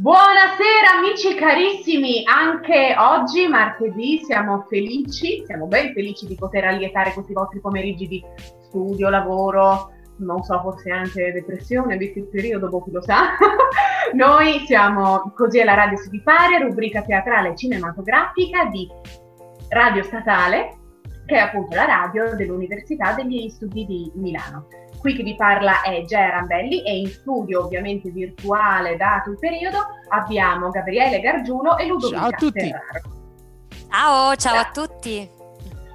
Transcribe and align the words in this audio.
Buonasera 0.00 0.98
amici 0.98 1.34
carissimi, 1.34 2.22
anche 2.24 2.94
oggi 2.96 3.48
martedì 3.48 4.20
siamo 4.22 4.64
felici, 4.68 5.42
siamo 5.44 5.66
ben 5.66 5.92
felici 5.92 6.24
di 6.28 6.36
poter 6.36 6.66
allietare 6.66 7.12
questi 7.12 7.32
vostri 7.32 7.58
pomeriggi 7.58 8.06
di 8.06 8.24
studio, 8.60 9.08
lavoro, 9.08 9.90
non 10.18 10.44
so, 10.44 10.60
forse 10.60 10.92
anche 10.92 11.32
depressione, 11.32 11.96
visto 11.96 12.20
il 12.20 12.28
periodo, 12.28 12.68
boh, 12.68 12.84
chi 12.84 12.92
lo 12.92 13.02
sa. 13.02 13.30
Noi 14.14 14.60
siamo 14.66 15.32
Così 15.34 15.58
è 15.58 15.64
la 15.64 15.74
radio 15.74 15.96
si 15.96 16.22
rubrica 16.62 17.02
teatrale 17.02 17.48
e 17.48 17.56
cinematografica 17.56 18.66
di 18.66 18.86
Radio 19.70 20.04
Statale, 20.04 20.78
che 21.26 21.34
è 21.34 21.40
appunto 21.40 21.74
la 21.74 21.86
radio 21.86 22.36
dell'Università 22.36 23.14
degli 23.14 23.48
Studi 23.48 23.84
di 23.84 24.12
Milano. 24.14 24.68
Qui 25.00 25.14
chi 25.14 25.22
vi 25.22 25.36
parla 25.36 25.82
è 25.82 26.02
Gea 26.04 26.30
Rambelli 26.30 26.82
e 26.82 26.98
in 26.98 27.08
studio, 27.08 27.64
ovviamente 27.64 28.10
virtuale, 28.10 28.96
dato 28.96 29.30
il 29.30 29.38
periodo, 29.38 29.78
abbiamo 30.08 30.70
Gabriele 30.70 31.20
Gargiulo 31.20 31.76
e 31.78 31.86
Ludovica 31.86 32.20
Ciao 32.20 32.28
a 32.28 32.32
tutti! 32.32 32.60
Ferraro. 32.60 33.16
Ciao, 33.88 34.36
ciao 34.36 34.56
a 34.56 34.70
tutti! 34.72 35.30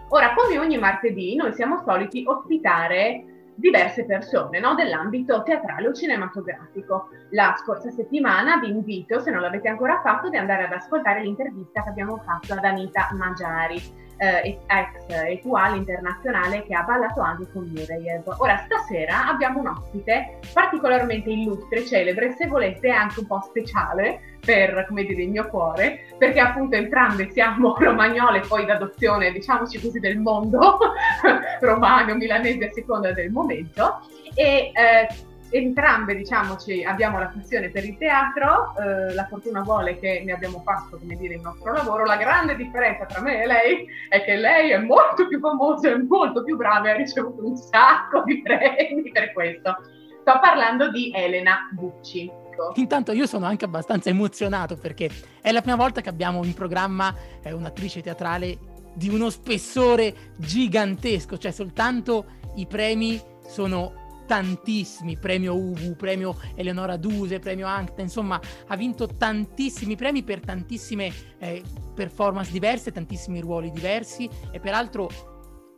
Ora, 0.10 0.34
come 0.34 0.58
ogni 0.58 0.78
martedì, 0.78 1.36
noi 1.36 1.54
siamo 1.54 1.82
soliti 1.84 2.24
ospitare 2.26 3.26
diverse 3.56 4.06
persone 4.06 4.60
no? 4.60 4.74
dell'ambito 4.74 5.44
teatrale 5.44 5.88
o 5.88 5.94
cinematografico. 5.94 7.10
La 7.32 7.56
scorsa 7.62 7.92
settimana 7.92 8.58
vi 8.58 8.70
invito, 8.70 9.20
se 9.20 9.32
non 9.32 9.42
l'avete 9.42 9.70
ancora 9.70 10.02
fatto, 10.02 10.30
di 10.30 10.38
andare 10.38 10.66
ad 10.66 10.72
ascoltare 10.72 11.22
l'intervista 11.22 11.84
che 11.84 11.90
abbiamo 11.90 12.18
fatto 12.18 12.54
ad 12.54 12.64
Anita 12.64 13.10
Magiari 13.14 13.82
eh, 14.18 14.60
ex 14.68 14.92
Etual 15.08 15.76
internazionale 15.78 16.64
che 16.64 16.74
ha 16.74 16.84
ballato 16.84 17.22
anche 17.22 17.52
con 17.52 17.72
Nureyev. 17.74 18.36
Ora, 18.38 18.66
stasera 18.66 19.28
abbiamo 19.28 19.60
un 19.60 19.68
ospite 19.68 20.40
particolarmente 20.54 21.30
illustre, 21.30 21.86
celebre, 21.86 22.34
se 22.38 22.48
volete 22.48 22.90
anche 22.90 23.20
un 23.20 23.28
po' 23.28 23.42
speciale 23.42 24.38
per, 24.44 24.86
come 24.88 25.04
dire, 25.04 25.24
il 25.24 25.30
mio 25.30 25.48
cuore, 25.48 26.08
perché 26.18 26.40
appunto 26.40 26.76
entrambe 26.76 27.30
siamo 27.32 27.76
romagnole 27.80 28.42
poi 28.42 28.66
d'adozione, 28.66 29.32
diciamoci 29.32 29.80
così, 29.80 30.00
del 30.00 30.20
mondo 30.20 30.78
romano, 31.62 32.16
milanese 32.16 32.66
a 32.66 32.72
seconda 32.72 33.12
del 33.14 33.32
momento. 33.32 34.02
E 34.36 34.72
eh, 34.74 35.08
entrambe, 35.54 36.16
diciamoci, 36.16 36.84
abbiamo 36.84 37.20
la 37.20 37.28
passione 37.28 37.70
per 37.70 37.86
il 37.86 37.98
teatro, 37.98 38.74
eh, 38.76 39.14
la 39.14 39.28
fortuna 39.28 39.62
vuole 39.62 40.00
che 40.00 40.24
ne 40.26 40.32
abbiamo 40.32 40.62
fatto, 40.66 40.98
come 40.98 41.16
dire, 41.16 41.36
il 41.36 41.42
nostro 41.42 41.72
lavoro. 41.72 42.06
La 42.06 42.18
grande 42.18 42.56
differenza 42.56 43.06
tra 43.06 43.22
me 43.22 43.44
e 43.44 43.46
lei 43.46 43.86
è 44.10 44.24
che 44.24 44.36
lei 44.36 44.72
è 44.72 44.80
molto 44.80 45.28
più 45.28 45.40
famosa 45.40 45.90
e 45.90 45.98
molto 45.98 46.44
più 46.44 46.58
brava 46.58 46.88
e 46.88 46.92
ha 46.92 46.96
ricevuto 46.96 47.46
un 47.46 47.56
sacco 47.56 48.24
di 48.24 48.42
premi 48.42 49.12
per 49.12 49.32
questo. 49.32 49.78
Sto 50.22 50.40
parlando 50.42 50.90
di 50.90 51.12
Elena 51.14 51.70
Bucci. 51.72 52.32
Intanto 52.76 53.12
io 53.12 53.26
sono 53.26 53.46
anche 53.46 53.66
abbastanza 53.66 54.10
emozionato 54.10 54.78
perché 54.78 55.10
è 55.42 55.52
la 55.52 55.62
prima 55.62 55.76
volta 55.76 56.02
che 56.02 56.10
abbiamo 56.10 56.44
in 56.44 56.54
programma 56.54 57.14
eh, 57.44 57.52
un'attrice 57.52 58.02
teatrale 58.02 58.58
di 58.94 59.10
uno 59.10 59.30
spessore 59.30 60.14
gigantesco, 60.38 61.38
cioè 61.38 61.52
soltanto 61.52 62.26
i 62.56 62.68
premi 62.68 63.20
sono 63.48 64.03
tantissimi, 64.26 65.18
premio 65.18 65.56
Ubu, 65.56 65.96
premio 65.96 66.36
Eleonora 66.56 66.98
Duse, 66.98 67.40
premio 67.40 67.68
Ancta, 67.68 68.02
insomma 68.02 68.40
ha 68.68 68.76
vinto 68.76 69.08
tantissimi 69.08 69.96
premi 69.96 70.24
per 70.24 70.40
tantissime 70.40 71.12
eh, 71.40 71.62
performance 71.94 72.52
diverse, 72.52 72.92
tantissimi 72.92 73.40
ruoli 73.40 73.72
diversi 73.72 74.30
e 74.52 74.60
peraltro 74.60 75.10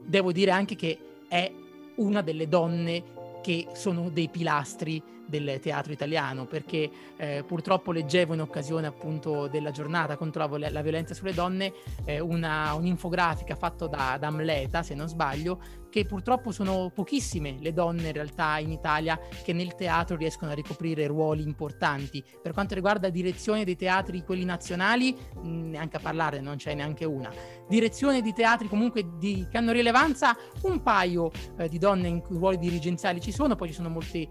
devo 0.03 0.31
dire 0.31 0.51
anche 0.51 0.75
che 0.75 0.97
è 1.27 1.51
una 1.97 2.21
delle 2.21 2.47
donne 2.47 3.03
che 3.41 3.67
sono 3.73 4.09
dei 4.09 4.29
pilastri 4.29 5.01
del 5.27 5.59
teatro 5.61 5.91
italiano, 5.91 6.45
perché 6.45 6.89
eh, 7.17 7.43
purtroppo 7.45 7.91
leggevo 7.91 8.33
in 8.33 8.41
occasione 8.41 8.87
appunto 8.87 9.47
della 9.47 9.71
giornata 9.71 10.17
contro 10.17 10.45
la, 10.57 10.69
la 10.69 10.81
violenza 10.81 11.13
sulle 11.13 11.33
donne 11.33 11.73
eh, 12.05 12.19
una, 12.19 12.73
un'infografica 12.73 13.55
fatta 13.55 13.87
da, 13.87 14.17
da 14.19 14.27
Amleta, 14.27 14.83
se 14.83 14.93
non 14.95 15.07
sbaglio, 15.07 15.59
che 15.95 16.05
purtroppo 16.05 16.51
sono 16.51 16.91
pochissime 16.93 17.55
le 17.61 17.71
donne 17.71 18.07
in 18.07 18.11
realtà 18.11 18.57
in 18.57 18.69
Italia 18.69 19.17
che 19.45 19.53
nel 19.53 19.75
teatro 19.75 20.17
riescono 20.17 20.51
a 20.51 20.53
ricoprire 20.53 21.07
ruoli 21.07 21.41
importanti. 21.43 22.21
Per 22.41 22.51
quanto 22.51 22.73
riguarda 22.73 23.07
direzione 23.07 23.63
dei 23.63 23.77
teatri, 23.77 24.25
quelli 24.25 24.43
nazionali, 24.43 25.15
neanche 25.43 25.95
a 25.95 26.01
parlare, 26.01 26.41
non 26.41 26.57
c'è 26.57 26.73
neanche 26.73 27.05
una. 27.05 27.31
Direzione 27.69 28.21
di 28.21 28.33
teatri 28.33 28.67
comunque 28.67 29.05
di, 29.17 29.47
che 29.49 29.57
hanno 29.57 29.71
rilevanza, 29.71 30.35
un 30.63 30.83
paio 30.83 31.31
eh, 31.57 31.69
di 31.69 31.77
donne 31.77 32.09
in 32.09 32.21
ruoli 32.27 32.57
dirigenziali 32.57 33.21
ci 33.21 33.31
sono, 33.31 33.55
poi 33.55 33.69
ci 33.69 33.73
sono 33.73 33.87
molte, 33.87 34.27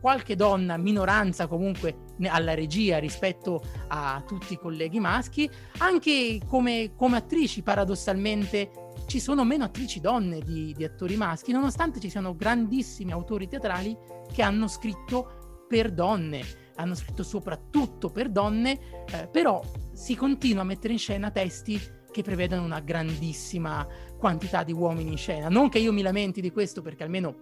qualche 0.00 0.21
donna, 0.36 0.76
minoranza 0.76 1.46
comunque 1.46 1.96
alla 2.26 2.54
regia 2.54 2.98
rispetto 2.98 3.62
a 3.88 4.22
tutti 4.26 4.54
i 4.54 4.58
colleghi 4.58 5.00
maschi, 5.00 5.48
anche 5.78 6.40
come, 6.46 6.92
come 6.96 7.16
attrici 7.16 7.62
paradossalmente 7.62 8.70
ci 9.06 9.20
sono 9.20 9.44
meno 9.44 9.64
attrici 9.64 10.00
donne 10.00 10.40
di, 10.40 10.72
di 10.76 10.84
attori 10.84 11.16
maschi, 11.16 11.52
nonostante 11.52 12.00
ci 12.00 12.08
siano 12.08 12.34
grandissimi 12.34 13.12
autori 13.12 13.48
teatrali 13.48 13.96
che 14.32 14.42
hanno 14.42 14.68
scritto 14.68 15.66
per 15.68 15.92
donne, 15.92 16.42
hanno 16.76 16.94
scritto 16.94 17.22
soprattutto 17.22 18.10
per 18.10 18.30
donne, 18.30 19.04
eh, 19.12 19.28
però 19.30 19.62
si 19.92 20.14
continua 20.14 20.62
a 20.62 20.66
mettere 20.66 20.92
in 20.92 20.98
scena 20.98 21.30
testi 21.30 21.80
che 22.10 22.22
prevedono 22.22 22.62
una 22.62 22.80
grandissima 22.80 23.86
quantità 24.18 24.62
di 24.62 24.72
uomini 24.72 25.10
in 25.10 25.16
scena. 25.16 25.48
Non 25.48 25.68
che 25.68 25.78
io 25.78 25.92
mi 25.92 26.02
lamenti 26.02 26.40
di 26.40 26.52
questo 26.52 26.82
perché 26.82 27.02
almeno 27.02 27.34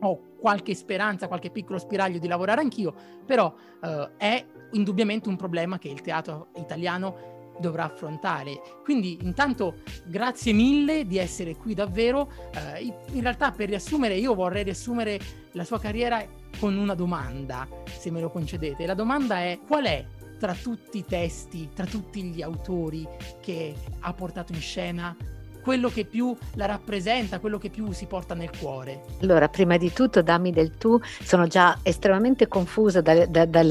ho 0.00 0.20
qualche 0.38 0.74
speranza, 0.74 1.28
qualche 1.28 1.50
piccolo 1.50 1.78
spiraglio 1.78 2.18
di 2.18 2.28
lavorare 2.28 2.60
anch'io, 2.60 2.94
però 3.24 3.52
eh, 3.82 4.10
è 4.16 4.46
indubbiamente 4.72 5.28
un 5.28 5.36
problema 5.36 5.78
che 5.78 5.88
il 5.88 6.00
teatro 6.00 6.48
italiano 6.56 7.32
dovrà 7.58 7.84
affrontare. 7.84 8.60
Quindi 8.82 9.18
intanto 9.22 9.76
grazie 10.06 10.52
mille 10.52 11.06
di 11.06 11.18
essere 11.18 11.56
qui 11.56 11.74
davvero. 11.74 12.30
Uh, 12.54 12.92
in 13.12 13.22
realtà 13.22 13.52
per 13.52 13.68
riassumere 13.68 14.16
io 14.16 14.34
vorrei 14.34 14.64
riassumere 14.64 15.18
la 15.52 15.64
sua 15.64 15.78
carriera 15.78 16.24
con 16.58 16.76
una 16.76 16.94
domanda, 16.94 17.68
se 17.86 18.10
me 18.10 18.20
lo 18.20 18.30
concedete. 18.30 18.86
La 18.86 18.94
domanda 18.94 19.38
è 19.38 19.60
qual 19.66 19.84
è 19.84 20.04
tra 20.38 20.54
tutti 20.54 20.98
i 20.98 21.04
testi, 21.04 21.70
tra 21.72 21.86
tutti 21.86 22.22
gli 22.22 22.42
autori 22.42 23.06
che 23.40 23.74
ha 24.00 24.12
portato 24.12 24.52
in 24.52 24.60
scena 24.60 25.16
quello 25.64 25.88
che 25.88 26.04
più 26.04 26.36
la 26.56 26.66
rappresenta, 26.66 27.40
quello 27.40 27.56
che 27.56 27.70
più 27.70 27.90
si 27.92 28.04
porta 28.04 28.34
nel 28.34 28.50
cuore? 28.56 29.00
Allora, 29.22 29.48
prima 29.48 29.78
di 29.78 29.90
tutto 29.92 30.20
dammi 30.20 30.52
del 30.52 30.76
tu, 30.76 31.00
sono 31.22 31.46
già 31.46 31.78
estremamente 31.82 32.46
confusa 32.46 33.00
da, 33.00 33.24
da, 33.24 33.46
da, 33.46 33.62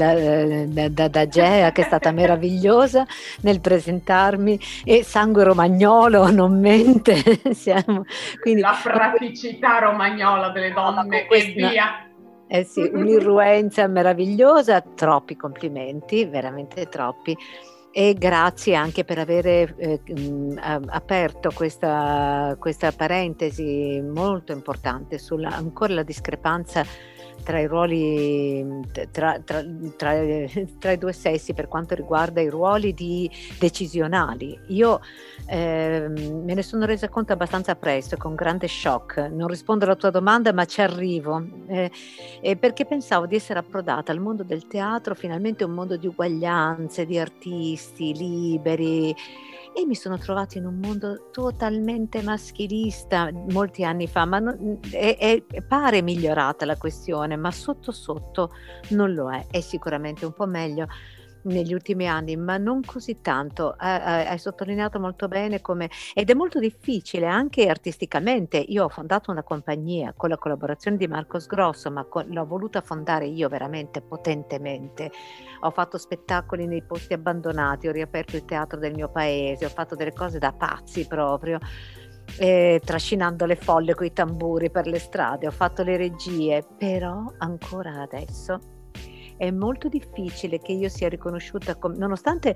da, 0.88 1.08
da 1.08 1.28
Gea 1.28 1.70
che 1.70 1.82
è 1.82 1.84
stata 1.84 2.10
meravigliosa 2.12 3.06
nel 3.42 3.60
presentarmi 3.60 4.58
e 4.84 5.04
sangue 5.04 5.44
romagnolo 5.44 6.30
non 6.30 6.58
mente. 6.58 7.22
Siamo, 7.54 8.04
quindi, 8.40 8.60
la 8.60 8.76
praticità 8.82 9.78
romagnola 9.78 10.50
delle 10.50 10.72
donne 10.72 11.28
e 11.28 11.52
via. 11.54 12.08
Eh 12.46 12.64
sì, 12.64 12.90
un'irruenza 12.92 13.86
meravigliosa, 13.86 14.80
troppi 14.80 15.36
complimenti, 15.36 16.24
veramente 16.26 16.88
troppi 16.88 17.36
e 17.96 18.12
grazie 18.14 18.74
anche 18.74 19.04
per 19.04 19.20
aver 19.20 19.46
eh, 19.46 20.00
aperto 20.88 21.52
questa, 21.54 22.56
questa, 22.58 22.90
parentesi 22.90 24.02
molto 24.04 24.50
importante 24.50 25.16
sulla 25.16 25.50
ancora 25.50 25.94
la 25.94 26.02
discrepanza 26.02 26.84
tra 27.42 27.58
i 27.58 27.66
ruoli, 27.66 28.82
tra, 29.10 29.38
tra, 29.40 29.62
tra, 29.96 30.14
tra, 30.78 30.90
i 30.92 30.98
due 30.98 31.12
sessi 31.12 31.52
per 31.54 31.68
quanto 31.68 31.94
riguarda 31.94 32.40
i 32.40 32.48
ruoli 32.48 32.94
di 32.94 33.30
decisionali. 33.58 34.58
Io 34.68 35.00
eh, 35.46 36.08
me 36.08 36.54
ne 36.54 36.62
sono 36.62 36.86
resa 36.86 37.08
conto 37.08 37.32
abbastanza 37.32 37.74
presto, 37.74 38.16
con 38.16 38.34
grande 38.34 38.68
shock. 38.68 39.18
Non 39.18 39.48
rispondo 39.48 39.84
alla 39.84 39.96
tua 39.96 40.10
domanda, 40.10 40.52
ma 40.52 40.64
ci 40.64 40.80
arrivo, 40.80 41.44
eh, 41.66 41.90
eh, 42.40 42.56
perché 42.56 42.86
pensavo 42.86 43.26
di 43.26 43.36
essere 43.36 43.58
approdata 43.58 44.12
al 44.12 44.20
mondo 44.20 44.42
del 44.42 44.66
teatro, 44.66 45.14
finalmente 45.14 45.64
un 45.64 45.72
mondo 45.72 45.96
di 45.96 46.06
uguaglianze, 46.06 47.06
di 47.06 47.18
artisti 47.18 48.14
liberi 48.14 49.14
e 49.74 49.84
mi 49.86 49.96
sono 49.96 50.18
trovata 50.18 50.56
in 50.56 50.66
un 50.66 50.78
mondo 50.78 51.30
totalmente 51.32 52.22
maschilista 52.22 53.30
molti 53.50 53.84
anni 53.84 54.06
fa, 54.06 54.24
ma 54.24 54.38
non, 54.38 54.78
è, 54.90 55.16
è, 55.18 55.62
pare 55.62 56.00
migliorata 56.00 56.64
la 56.64 56.76
questione, 56.76 57.36
ma 57.36 57.50
sotto 57.50 57.90
sotto 57.90 58.52
non 58.90 59.12
lo 59.12 59.32
è, 59.32 59.46
è 59.50 59.60
sicuramente 59.60 60.24
un 60.24 60.32
po' 60.32 60.46
meglio 60.46 60.86
negli 61.44 61.72
ultimi 61.72 62.08
anni, 62.08 62.36
ma 62.36 62.56
non 62.56 62.82
così 62.82 63.20
tanto. 63.20 63.74
Hai, 63.76 64.26
hai 64.26 64.38
sottolineato 64.38 65.00
molto 65.00 65.28
bene 65.28 65.60
come 65.60 65.90
ed 66.14 66.30
è 66.30 66.34
molto 66.34 66.58
difficile 66.58 67.26
anche 67.26 67.68
artisticamente. 67.68 68.58
Io 68.58 68.84
ho 68.84 68.88
fondato 68.88 69.30
una 69.30 69.42
compagnia 69.42 70.12
con 70.16 70.28
la 70.28 70.38
collaborazione 70.38 70.96
di 70.96 71.06
Marcos 71.06 71.46
Grosso, 71.46 71.90
ma 71.90 72.04
con, 72.04 72.26
l'ho 72.28 72.46
voluta 72.46 72.80
fondare 72.80 73.26
io 73.26 73.48
veramente 73.48 74.00
potentemente. 74.00 75.10
Ho 75.60 75.70
fatto 75.70 75.98
spettacoli 75.98 76.66
nei 76.66 76.82
posti 76.82 77.14
abbandonati, 77.14 77.88
ho 77.88 77.92
riaperto 77.92 78.36
il 78.36 78.44
teatro 78.44 78.78
del 78.78 78.94
mio 78.94 79.08
paese, 79.08 79.64
ho 79.64 79.70
fatto 79.70 79.94
delle 79.94 80.12
cose 80.12 80.38
da 80.38 80.52
pazzi 80.52 81.06
proprio. 81.06 81.58
Eh, 82.38 82.80
trascinando 82.82 83.44
le 83.44 83.54
folle 83.54 83.94
con 83.94 84.06
i 84.06 84.12
tamburi 84.12 84.70
per 84.70 84.86
le 84.86 84.98
strade, 84.98 85.46
ho 85.46 85.50
fatto 85.50 85.82
le 85.82 85.98
regie, 85.98 86.66
però 86.78 87.22
ancora 87.38 88.00
adesso 88.00 88.73
è 89.46 89.50
molto 89.50 89.88
difficile 89.88 90.58
che 90.58 90.72
io 90.72 90.88
sia 90.88 91.08
riconosciuta, 91.08 91.76
com- 91.76 91.96
nonostante 91.96 92.54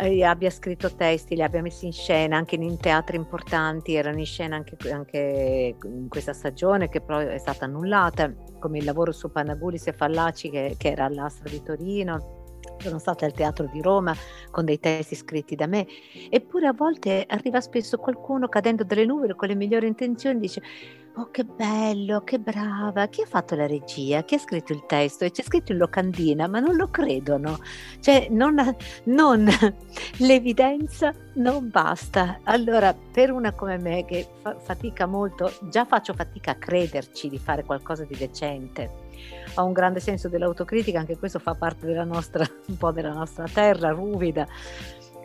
eh, 0.00 0.24
abbia 0.24 0.50
scritto 0.50 0.94
testi, 0.94 1.34
li 1.34 1.42
abbia 1.42 1.62
messi 1.62 1.86
in 1.86 1.92
scena 1.92 2.36
anche 2.36 2.56
in 2.56 2.78
teatri 2.78 3.16
importanti, 3.16 3.94
erano 3.94 4.18
in 4.18 4.26
scena 4.26 4.56
anche, 4.56 4.76
anche 4.90 5.76
in 5.82 6.08
questa 6.08 6.32
stagione 6.32 6.88
che 6.88 7.00
però 7.00 7.18
è 7.18 7.38
stata 7.38 7.64
annullata, 7.64 8.32
come 8.58 8.78
il 8.78 8.84
lavoro 8.84 9.12
su 9.12 9.30
Panagulis 9.30 9.86
e 9.86 9.92
Fallaci 9.92 10.50
che, 10.50 10.74
che 10.78 10.90
era 10.90 11.04
all'Astra 11.04 11.48
di 11.48 11.62
Torino 11.62 12.35
sono 12.78 12.98
stata 12.98 13.24
al 13.24 13.32
teatro 13.32 13.68
di 13.72 13.80
Roma 13.80 14.14
con 14.50 14.64
dei 14.64 14.78
testi 14.78 15.14
scritti 15.14 15.54
da 15.54 15.66
me, 15.66 15.86
eppure 16.30 16.66
a 16.66 16.72
volte 16.72 17.24
arriva 17.28 17.60
spesso 17.60 17.98
qualcuno 17.98 18.48
cadendo 18.48 18.84
dalle 18.84 19.04
nuvole 19.04 19.34
con 19.34 19.48
le 19.48 19.54
migliori 19.54 19.86
intenzioni 19.86 20.38
dice 20.40 20.62
oh 21.18 21.30
che 21.30 21.44
bello, 21.44 22.22
che 22.24 22.38
brava, 22.38 23.06
chi 23.06 23.22
ha 23.22 23.26
fatto 23.26 23.54
la 23.54 23.66
regia, 23.66 24.22
chi 24.24 24.34
ha 24.34 24.38
scritto 24.38 24.72
il 24.72 24.84
testo? 24.86 25.24
E 25.24 25.30
c'è 25.30 25.42
scritto 25.42 25.72
in 25.72 25.78
locandina, 25.78 26.46
ma 26.46 26.60
non 26.60 26.76
lo 26.76 26.88
credono, 26.88 27.58
cioè 28.00 28.28
non, 28.30 28.56
non 29.04 29.48
l'evidenza 30.18 31.12
non 31.34 31.70
basta. 31.70 32.40
Allora 32.44 32.94
per 32.94 33.32
una 33.32 33.52
come 33.52 33.78
me 33.78 34.04
che 34.04 34.26
fa, 34.42 34.58
fatica 34.58 35.06
molto, 35.06 35.52
già 35.70 35.86
faccio 35.86 36.12
fatica 36.12 36.52
a 36.52 36.56
crederci 36.56 37.28
di 37.30 37.38
fare 37.38 37.64
qualcosa 37.64 38.04
di 38.04 38.16
decente 38.16 39.05
ho 39.54 39.64
un 39.64 39.72
grande 39.72 40.00
senso 40.00 40.28
dell'autocritica, 40.28 40.98
anche 40.98 41.16
questo 41.16 41.38
fa 41.38 41.54
parte 41.54 41.86
della 41.86 42.04
nostra, 42.04 42.44
un 42.66 42.76
po' 42.76 42.92
della 42.92 43.12
nostra 43.12 43.46
terra 43.52 43.90
ruvida 43.90 44.46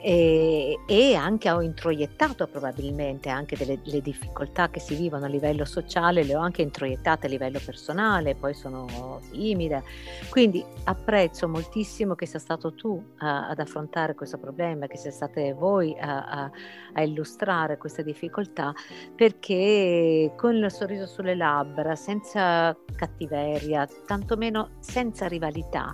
e, 0.02 0.80
e, 0.88 1.16
anche 1.16 1.52
ho 1.52 1.62
introiettato 1.62 2.48
probabilmente 2.48 3.30
anche 3.30 3.56
delle, 3.56 3.80
difficoltà 4.02 4.70
che 4.70 4.80
si 4.80 4.96
vivono 4.96 5.26
a 5.26 5.28
livello 5.28 5.64
sociale, 5.64 6.24
le 6.24 6.36
ho 6.36 6.40
anche 6.40 6.64
introiettate 6.64 7.28
a 7.28 7.30
livello 7.30 7.60
personale, 7.64 8.36
poi 8.36 8.54
sono 8.54 9.20
timida. 9.30 9.84
Quindi 10.30 10.64
apprezzo 10.86 11.48
moltissimo 11.48 12.16
che 12.16 12.26
sia 12.26 12.40
stato 12.40 12.74
tu 12.74 12.90
uh, 12.90 13.04
ad 13.20 13.60
affrontare 13.60 14.16
questo 14.16 14.38
problema, 14.40 14.88
che 14.88 14.98
sia 14.98 15.12
state 15.12 15.54
voi 15.54 15.96
a, 16.00 16.26
a, 16.26 16.52
a 16.94 17.02
illustrare 17.04 17.78
questa 17.78 18.02
difficoltà, 18.02 18.74
perché 19.16 20.34
con 20.36 20.56
il 20.56 20.72
sorriso 20.72 21.06
sulle 21.06 21.36
labbra, 21.36 21.96
senza 21.96 22.76
cattiveria, 22.96 23.88
tantomeno 24.06 24.72
senza 24.80 25.28
rivalità, 25.28 25.94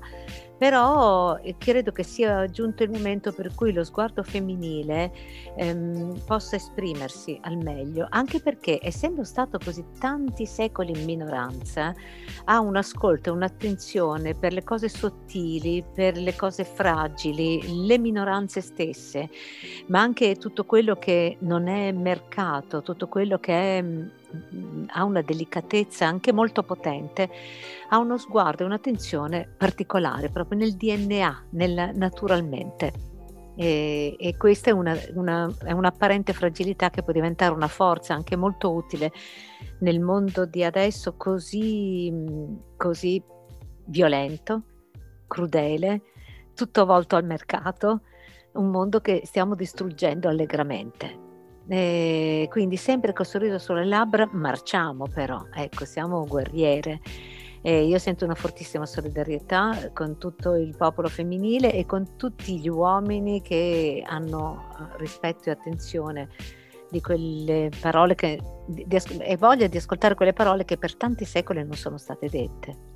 però 0.57 1.37
eh, 1.37 1.55
credo 1.57 1.91
che 1.91 2.03
sia 2.03 2.47
giunto 2.47 2.83
il 2.83 2.89
momento 2.89 3.31
per 3.31 3.53
cui 3.53 3.71
lo 3.71 3.83
sguardo 3.83 4.23
femminile 4.23 5.11
ehm, 5.55 6.21
possa 6.25 6.55
esprimersi 6.55 7.37
al 7.43 7.57
meglio, 7.57 8.07
anche 8.09 8.39
perché 8.39 8.79
essendo 8.81 9.23
stato 9.23 9.59
così 9.63 9.85
tanti 9.99 10.45
secoli 10.45 10.97
in 10.97 11.05
minoranza, 11.05 11.93
ha 12.45 12.59
un 12.59 12.75
ascolto 12.75 13.33
un'attenzione 13.33 14.33
per 14.33 14.53
le 14.53 14.63
cose 14.63 14.89
sottili, 14.89 15.83
per 15.93 16.17
le 16.17 16.35
cose 16.35 16.63
fragili, 16.63 17.85
le 17.85 17.97
minoranze 17.97 18.61
stesse, 18.61 19.29
ma 19.87 20.01
anche 20.01 20.35
tutto 20.35 20.65
quello 20.65 20.95
che 20.95 21.37
non 21.41 21.67
è 21.67 21.91
mercato, 21.91 22.81
tutto 22.81 23.07
quello 23.07 23.37
che 23.39 23.77
è 23.77 23.85
ha 24.87 25.03
una 25.03 25.21
delicatezza 25.21 26.05
anche 26.05 26.31
molto 26.31 26.63
potente, 26.63 27.29
ha 27.89 27.97
uno 27.97 28.17
sguardo 28.17 28.63
e 28.63 28.65
un'attenzione 28.65 29.53
particolare 29.57 30.29
proprio 30.29 30.59
nel 30.59 30.75
DNA, 30.75 31.45
nel 31.51 31.91
naturalmente. 31.95 33.15
E, 33.55 34.15
e 34.19 34.37
questa 34.37 34.69
è, 34.69 34.73
una, 34.73 34.95
una, 35.15 35.51
è 35.63 35.71
un'apparente 35.71 36.31
fragilità 36.33 36.91
che 36.91 37.01
può 37.01 37.11
diventare 37.11 37.53
una 37.53 37.67
forza 37.67 38.13
anche 38.13 38.35
molto 38.35 38.71
utile 38.71 39.11
nel 39.79 39.99
mondo 39.99 40.45
di 40.45 40.63
adesso 40.63 41.15
così, 41.15 42.13
così 42.75 43.23
violento, 43.85 44.63
crudele, 45.27 46.01
tutto 46.53 46.85
volto 46.85 47.15
al 47.15 47.25
mercato, 47.25 48.01
un 48.53 48.69
mondo 48.69 48.99
che 48.99 49.21
stiamo 49.25 49.55
distruggendo 49.55 50.27
allegramente. 50.27 51.25
E 51.69 52.47
quindi 52.49 52.77
sempre 52.77 53.11
col 53.13 53.25
sorriso 53.25 53.57
sulle 53.57 53.85
labbra 53.85 54.27
marciamo 54.31 55.05
però, 55.13 55.45
ecco, 55.53 55.85
siamo 55.85 56.25
guerriere. 56.25 57.01
E 57.61 57.85
io 57.85 57.97
sento 57.97 58.23
una 58.23 58.35
fortissima 58.35 58.85
solidarietà 58.85 59.91
con 59.93 60.17
tutto 60.17 60.55
il 60.55 60.75
popolo 60.77 61.09
femminile 61.09 61.73
e 61.73 61.85
con 61.85 62.15
tutti 62.15 62.59
gli 62.59 62.69
uomini 62.69 63.41
che 63.41 64.03
hanno 64.05 64.69
eh, 64.79 64.97
rispetto 64.97 65.49
e 65.49 65.51
attenzione 65.51 66.29
di 66.89 67.01
quelle 67.01 67.69
parole 67.81 68.15
che, 68.15 68.39
di, 68.65 68.85
di, 68.87 68.97
e 69.19 69.35
voglia 69.35 69.67
di 69.67 69.75
ascoltare 69.77 70.15
quelle 70.15 70.33
parole 70.33 70.63
che 70.63 70.77
per 70.77 70.95
tanti 70.95 71.25
secoli 71.25 71.63
non 71.63 71.73
sono 71.73 71.97
state 71.97 72.29
dette. 72.29 72.86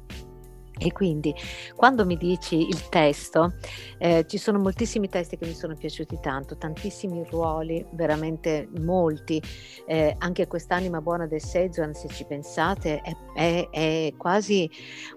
E 0.84 0.92
quindi 0.92 1.34
quando 1.76 2.08
mi 2.08 2.18
dici 2.18 2.68
il 2.68 2.90
testo, 2.90 3.54
eh, 4.00 4.26
ci 4.28 4.40
sono 4.40 4.58
moltissimi 4.58 5.08
testi 5.10 5.38
che 5.38 5.46
mi 5.46 5.54
sono 5.54 5.76
piaciuti 5.76 6.18
tanto, 6.20 6.58
tantissimi 6.58 7.24
ruoli, 7.30 7.86
veramente 7.92 8.68
molti. 8.80 9.40
Eh, 9.86 10.16
anche 10.18 10.48
quest'anima 10.48 11.00
buona 11.00 11.28
del 11.28 11.40
Sezuan, 11.42 11.94
se 11.94 12.08
ci 12.08 12.26
pensate, 12.26 13.02
è, 13.02 13.16
è, 13.36 13.70
è 13.70 14.14
quasi 14.18 14.68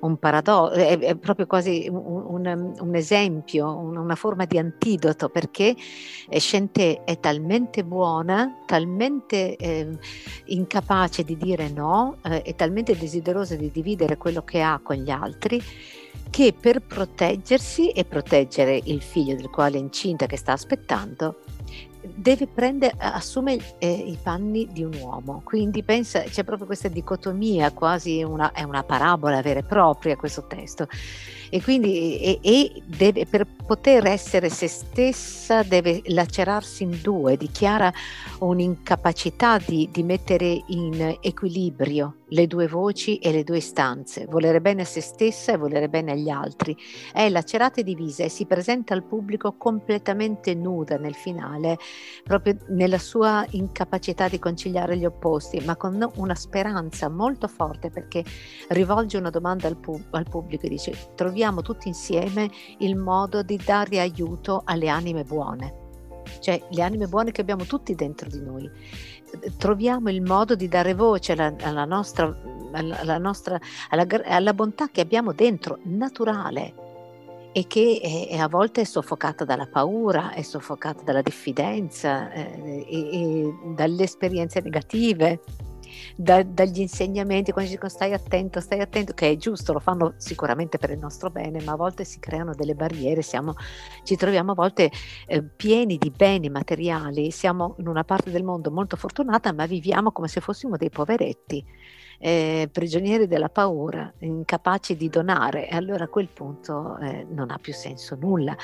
un 0.00 0.18
paradosso, 0.18 0.74
è, 0.74 0.98
è, 0.98 1.16
proprio 1.16 1.46
quasi 1.46 1.86
un, 1.90 2.24
un, 2.44 2.74
un 2.78 2.94
esempio, 2.94 3.74
una, 3.74 4.00
una 4.00 4.16
forma 4.16 4.44
di 4.44 4.58
antidoto, 4.58 5.30
perché 5.30 5.74
Shente 6.28 7.04
è 7.04 7.18
talmente 7.20 7.84
buona, 7.84 8.60
talmente 8.66 9.56
eh, 9.56 9.88
incapace 10.46 11.24
di 11.24 11.38
dire 11.38 11.70
no, 11.70 12.18
eh, 12.22 12.42
è 12.42 12.54
talmente 12.54 12.94
desiderosa 12.98 13.54
di 13.54 13.70
dividere 13.70 14.18
quello 14.18 14.42
che 14.42 14.60
ha 14.60 14.78
con 14.82 14.96
gli 14.96 15.10
altri 15.10 15.52
altri 15.54 15.92
che 16.30 16.52
per 16.58 16.80
proteggersi 16.80 17.90
e 17.90 18.04
proteggere 18.04 18.80
il 18.84 19.00
figlio 19.00 19.36
del 19.36 19.50
quale 19.50 19.76
è 19.76 19.80
incinta 19.80 20.26
che 20.26 20.36
sta 20.36 20.52
aspettando 20.52 21.36
deve 22.06 22.46
prendere, 22.46 22.94
assume 22.98 23.58
eh, 23.78 23.90
i 23.90 24.18
panni 24.20 24.68
di 24.70 24.82
un 24.82 24.94
uomo. 25.00 25.40
Quindi 25.44 25.82
pensa, 25.82 26.20
c'è 26.22 26.44
proprio 26.44 26.66
questa 26.66 26.88
dicotomia, 26.88 27.72
quasi 27.72 28.22
una, 28.22 28.52
è 28.52 28.62
una 28.62 28.82
parabola 28.82 29.40
vera 29.40 29.60
e 29.60 29.64
propria 29.64 30.16
questo 30.16 30.46
testo. 30.46 30.86
E 31.48 31.62
quindi 31.62 32.18
e, 32.18 32.38
e 32.42 32.82
deve, 32.84 33.26
per 33.26 33.46
poter 33.46 34.06
essere 34.06 34.50
se 34.50 34.66
stessa 34.66 35.62
deve 35.62 36.02
lacerarsi 36.06 36.82
in 36.82 36.98
due, 37.00 37.36
dichiara 37.36 37.92
un'incapacità 38.40 39.58
di, 39.58 39.88
di 39.90 40.02
mettere 40.02 40.62
in 40.66 41.16
equilibrio 41.20 42.16
le 42.28 42.46
due 42.46 42.66
voci 42.66 43.18
e 43.18 43.32
le 43.32 43.44
due 43.44 43.58
istanze, 43.58 44.26
volere 44.26 44.60
bene 44.60 44.82
a 44.82 44.84
se 44.86 45.00
stessa 45.00 45.52
e 45.52 45.56
volere 45.56 45.88
bene 45.88 46.12
agli 46.12 46.28
altri. 46.28 46.76
È 47.12 47.28
lacerata 47.28 47.80
e 47.80 47.84
divisa 47.84 48.24
e 48.24 48.28
si 48.28 48.46
presenta 48.46 48.94
al 48.94 49.04
pubblico 49.04 49.56
completamente 49.56 50.54
nuda 50.54 50.96
nel 50.96 51.14
finale, 51.14 51.78
proprio 52.22 52.56
nella 52.68 52.98
sua 52.98 53.44
incapacità 53.50 54.28
di 54.28 54.38
conciliare 54.38 54.96
gli 54.96 55.04
opposti, 55.04 55.60
ma 55.64 55.76
con 55.76 56.08
una 56.16 56.34
speranza 56.34 57.08
molto 57.08 57.48
forte 57.48 57.90
perché 57.90 58.24
rivolge 58.68 59.16
una 59.16 59.30
domanda 59.30 59.68
al, 59.68 59.76
pub- 59.76 60.06
al 60.10 60.28
pubblico 60.28 60.66
e 60.66 60.68
dice 60.68 60.92
troviamo 61.14 61.62
tutti 61.62 61.88
insieme 61.88 62.50
il 62.78 62.96
modo 62.96 63.42
di 63.42 63.60
dare 63.62 64.00
aiuto 64.00 64.62
alle 64.64 64.88
anime 64.88 65.24
buone 65.24 65.82
cioè 66.40 66.62
le 66.70 66.82
anime 66.82 67.06
buone 67.06 67.32
che 67.32 67.40
abbiamo 67.40 67.64
tutti 67.64 67.94
dentro 67.94 68.28
di 68.28 68.40
noi 68.40 68.70
troviamo 69.56 70.10
il 70.10 70.22
modo 70.22 70.54
di 70.54 70.68
dare 70.68 70.94
voce 70.94 71.32
alla, 71.32 71.54
alla 71.62 71.84
nostra, 71.84 72.34
alla, 72.72 73.18
nostra 73.18 73.58
alla, 73.90 74.06
alla, 74.24 74.54
bontà 74.54 74.88
che 74.90 75.00
abbiamo 75.00 75.32
dentro, 75.32 75.78
naturale, 75.84 76.74
e 77.52 77.66
che 77.66 78.00
è, 78.02 78.34
è 78.34 78.38
a 78.38 78.48
volte 78.48 78.80
è 78.80 78.84
soffocata 78.84 79.44
dalla 79.44 79.66
paura, 79.66 80.32
è 80.32 80.42
soffocata 80.42 81.02
dalla 81.02 81.22
diffidenza 81.22 82.32
eh, 82.32 82.84
e, 82.88 83.08
e 83.12 83.54
dalle 83.74 84.02
esperienze 84.02 84.60
negative 84.60 85.40
da, 86.16 86.42
dagli 86.42 86.80
insegnamenti, 86.80 87.52
quando 87.52 87.70
ci 87.70 87.76
dicono 87.76 87.92
stai 87.92 88.12
attento, 88.12 88.60
stai 88.60 88.80
attento, 88.80 89.12
che 89.12 89.30
è 89.30 89.36
giusto, 89.36 89.72
lo 89.72 89.80
fanno 89.80 90.14
sicuramente 90.16 90.78
per 90.78 90.90
il 90.90 90.98
nostro 90.98 91.30
bene, 91.30 91.62
ma 91.62 91.72
a 91.72 91.76
volte 91.76 92.04
si 92.04 92.20
creano 92.20 92.54
delle 92.54 92.74
barriere, 92.74 93.22
siamo, 93.22 93.54
ci 94.04 94.16
troviamo 94.16 94.52
a 94.52 94.54
volte 94.54 94.90
eh, 95.26 95.42
pieni 95.42 95.98
di 95.98 96.10
beni 96.10 96.48
materiali, 96.48 97.30
siamo 97.30 97.74
in 97.78 97.88
una 97.88 98.04
parte 98.04 98.30
del 98.30 98.44
mondo 98.44 98.70
molto 98.70 98.96
fortunata, 98.96 99.52
ma 99.52 99.66
viviamo 99.66 100.12
come 100.12 100.28
se 100.28 100.40
fossimo 100.40 100.76
dei 100.76 100.90
poveretti. 100.90 101.64
Eh, 102.16 102.68
prigionieri 102.72 103.26
della 103.26 103.48
paura, 103.48 104.10
incapaci 104.20 104.96
di 104.96 105.08
donare, 105.10 105.68
e 105.68 105.76
allora 105.76 106.04
a 106.04 106.08
quel 106.08 106.28
punto 106.28 106.96
eh, 106.98 107.26
non 107.28 107.50
ha 107.50 107.58
più 107.58 107.72
senso 107.72 108.16
nulla. 108.18 108.56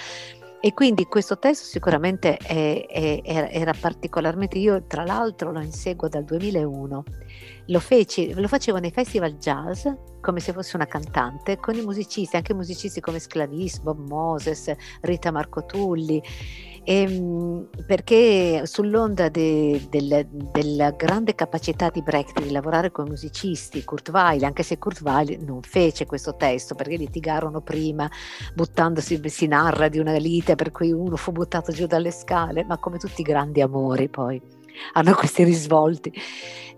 E 0.63 0.75
quindi 0.75 1.07
questo 1.07 1.39
testo 1.39 1.65
sicuramente 1.65 2.37
è, 2.37 2.87
è, 2.87 3.23
era 3.51 3.73
particolarmente, 3.73 4.59
io 4.59 4.83
tra 4.87 5.05
l'altro 5.05 5.53
lo 5.53 5.61
inseguo 5.61 6.07
dal 6.09 6.25
2001, 6.25 7.05
lo, 7.71 7.81
feci, 7.81 8.35
lo 8.35 8.49
facevo 8.49 8.79
nei 8.79 8.91
festival 8.91 9.37
jazz 9.37 9.87
come 10.21 10.41
se 10.41 10.53
fosse 10.53 10.77
una 10.77 10.87
cantante, 10.87 11.57
con 11.57 11.75
i 11.75 11.83
musicisti, 11.83 12.37
anche 12.37 12.53
musicisti 12.53 13.01
come 13.01 13.19
Sclavis, 13.19 13.79
Bob 13.81 14.07
Moses, 14.07 14.71
Rita 15.01 15.31
Marco 15.31 15.65
Tulli. 15.65 16.23
E, 16.83 16.95
ehm, 16.95 17.69
perché 17.87 18.63
sull'onda 18.67 19.29
de, 19.29 19.87
del, 19.89 20.27
della 20.31 20.91
grande 20.91 21.35
capacità 21.35 21.89
di 21.91 22.03
Brecht 22.03 22.43
di 22.43 22.51
lavorare 22.51 22.91
con 22.91 23.09
musicisti, 23.09 23.85
Kurt 23.85 24.11
Weill, 24.11 24.43
anche 24.43 24.63
se 24.63 24.79
Kurt 24.79 25.01
Weill 25.01 25.43
non 25.43 25.63
fece 25.63 26.07
questo 26.07 26.37
testo 26.37 26.75
perché 26.75 26.97
litigarono 26.97 27.61
prima, 27.63 28.11
buttandosi, 28.55 29.21
si 29.29 29.47
narra 29.47 29.89
di 29.89 29.99
una 29.99 30.17
lite 30.17 30.55
per 30.55 30.71
cui 30.71 30.93
uno 30.93 31.17
fu 31.17 31.33
buttato 31.33 31.73
giù 31.73 31.87
dalle 31.87 32.11
scale, 32.11 32.65
ma 32.65 32.79
come 32.79 32.99
tutti 32.99 33.23
i 33.23 33.25
grandi 33.25 33.61
amori 33.63 34.09
poi 34.09 34.59
hanno 34.93 35.15
questi 35.15 35.45
risvolti. 35.45 36.13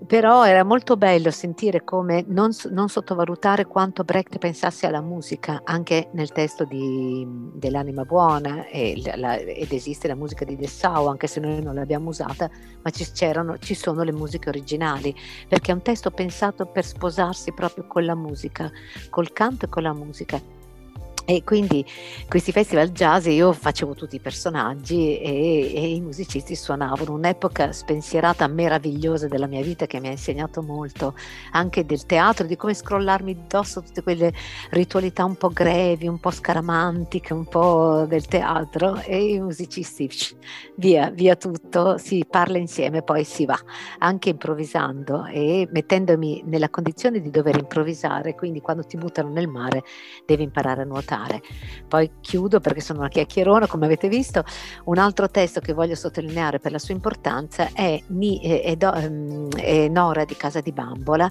Però 0.07 0.45
era 0.45 0.65
molto 0.65 0.97
bello 0.97 1.31
sentire 1.31 1.85
come 1.85 2.25
non, 2.27 2.51
non 2.71 2.89
sottovalutare 2.89 3.67
quanto 3.67 4.03
Brecht 4.03 4.39
pensasse 4.39 4.87
alla 4.87 5.01
musica, 5.01 5.61
anche 5.65 6.09
nel 6.15 6.33
testo 6.33 6.65
di, 6.65 7.25
dell'anima 7.55 8.05
buona, 8.05 8.67
e 8.67 9.01
la, 9.15 9.37
ed 9.37 9.73
esiste 9.73 10.09
la 10.09 10.17
musica 10.17 10.45
di 10.45 10.57
Dessau, 10.57 11.07
anche 11.07 11.29
se 11.29 11.39
noi 11.39 11.63
non 11.63 11.77
l'abbiamo 11.77 12.09
usata, 12.09 12.51
ma 12.83 12.91
ci, 12.91 13.07
ci 13.61 13.75
sono 13.75 14.03
le 14.03 14.13
musiche 14.13 14.49
originali, 14.49 15.15
perché 15.49 15.71
è 15.71 15.75
un 15.75 15.83
testo 15.83 16.11
pensato 16.11 16.67
per 16.67 16.85
sposarsi 16.85 17.53
proprio 17.53 17.87
con 17.87 18.05
la 18.05 18.17
musica, 18.17 18.71
col 19.09 19.33
canto 19.33 19.67
e 19.67 19.69
con 19.69 19.85
la 19.85 19.93
musica 19.93 20.62
e 21.25 21.45
quindi 21.45 21.85
questi 22.29 22.51
festival 22.51 22.91
jazz 22.91 23.27
io 23.27 23.53
facevo 23.53 23.95
tutti 23.95 24.17
i 24.17 24.21
personaggi 24.21 25.19
e, 25.19 25.73
e, 25.73 25.95
i 25.95 26.01
musicisti 26.01 26.57
suonavano 26.57 27.13
un'epoca 27.13 27.71
spensierata 27.71 28.47
meravigliosa 28.49 29.29
della 29.29 29.47
mia 29.47 29.63
vita 29.63 29.87
che 29.87 30.01
mi 30.01 30.09
ha 30.09 30.11
insegnato 30.11 30.63
molto 30.63 31.15
anche 31.53 31.85
del 31.87 32.07
teatro, 32.07 32.47
di 32.47 32.57
come 32.57 32.75
scrollarmi 32.75 33.39
addosso 33.45 33.83
tutte 33.83 34.03
quelle 34.03 34.33
ritualità 34.71 35.25
un 35.25 35.37
po' 35.37 35.51
grevi, 35.51 36.09
un 36.09 36.19
po' 36.19 36.31
scaramantiche, 36.31 37.33
un 37.33 37.45
po' 37.45 38.05
del 38.09 38.27
teatro 38.27 39.01
e 39.01 39.35
i 39.35 39.41
musicisti 39.41 40.11
via, 40.77 41.11
via 41.11 41.37
tutto, 41.37 41.99
si 41.99 42.27
parla 42.29 42.59
insieme, 42.59 43.03
poi 43.03 43.23
si 43.25 43.45
va, 43.45 43.59
anche 43.99 44.31
improvvisando 44.31 45.27
e 45.27 45.69
mettendomi 45.71 46.43
nella 46.47 46.69
condizione 46.69 47.21
di 47.21 47.31
dover 47.31 47.59
improvvisare, 47.59 48.35
quindi 48.35 48.61
quando 48.61 48.83
ti 48.83 48.97
buttano 48.97 49.29
nel 49.29 49.47
mare 49.47 49.85
devi 50.27 50.43
imparare 50.43 50.83
a 50.83 50.85
nuotare 50.85 51.12
ascoltare. 51.13 51.43
Poi 51.87 52.11
chiudo 52.21 52.61
perché 52.61 52.81
sono 52.81 53.01
una 53.01 53.09
chiacchierona, 53.09 53.67
come 53.67 53.85
avete 53.85 54.09
visto. 54.09 54.45
Un 54.85 54.99
altro 54.99 55.29
testo 55.29 55.61
che 55.61 55.73
voglio 55.73 55.95
sottolineare 55.95 56.59
per 56.59 56.73
la 56.73 56.79
sua 56.79 56.95
importanza 56.95 57.69
è, 57.75 58.01
Mi, 58.09 58.41
è, 58.41 58.63
è, 58.63 58.77
è 58.77 59.89
Nora 59.89 60.25
di 60.25 60.35
Casa 60.37 60.61
di 60.61 60.73
Bambola, 60.73 61.31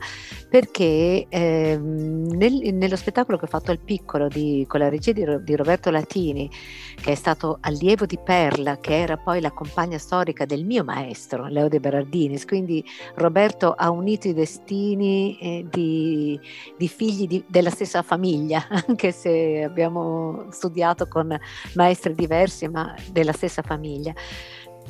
perché 0.50 1.26
eh, 1.28 1.80
nel, 1.82 2.74
nello 2.74 2.96
spettacolo 2.96 3.38
che 3.38 3.46
ho 3.46 3.48
fatto 3.50 3.72
al 3.72 3.80
piccolo 3.80 4.28
di, 4.28 4.66
con 4.68 4.80
la 4.80 4.90
regia 4.90 5.12
di, 5.12 5.26
di 5.44 5.56
Roberto 5.56 5.90
Latini, 5.90 6.50
che 6.96 7.12
è 7.12 7.16
stato 7.16 7.58
allievo 7.62 8.06
di 8.06 8.20
Perla, 8.24 8.78
che 8.80 9.00
era 9.00 9.18
poi 9.18 9.42
la 9.42 9.52
compagna 9.52 9.98
storica 9.98 10.46
del 10.46 10.66
mio 10.66 10.84
maestro, 10.84 11.48
Leo 11.48 11.68
De 11.68 11.80
Berardinis, 11.80 12.46
quindi 12.46 12.84
Roberto 13.16 13.74
ha 13.74 13.90
unito 13.90 14.28
i 14.28 14.34
destini 14.34 15.38
eh, 15.40 15.66
di, 15.70 16.40
di, 16.78 16.88
figli 16.88 17.26
di, 17.26 17.44
della 17.48 17.70
stessa 17.72 18.04
famiglia, 18.04 18.68
anche 18.88 19.12
se 19.12 19.71
abbiamo 19.72 20.48
studiato 20.52 21.08
con 21.08 21.36
maestri 21.74 22.14
diversi 22.14 22.68
ma 22.68 22.94
della 23.12 23.32
stessa 23.32 23.62
famiglia 23.62 24.14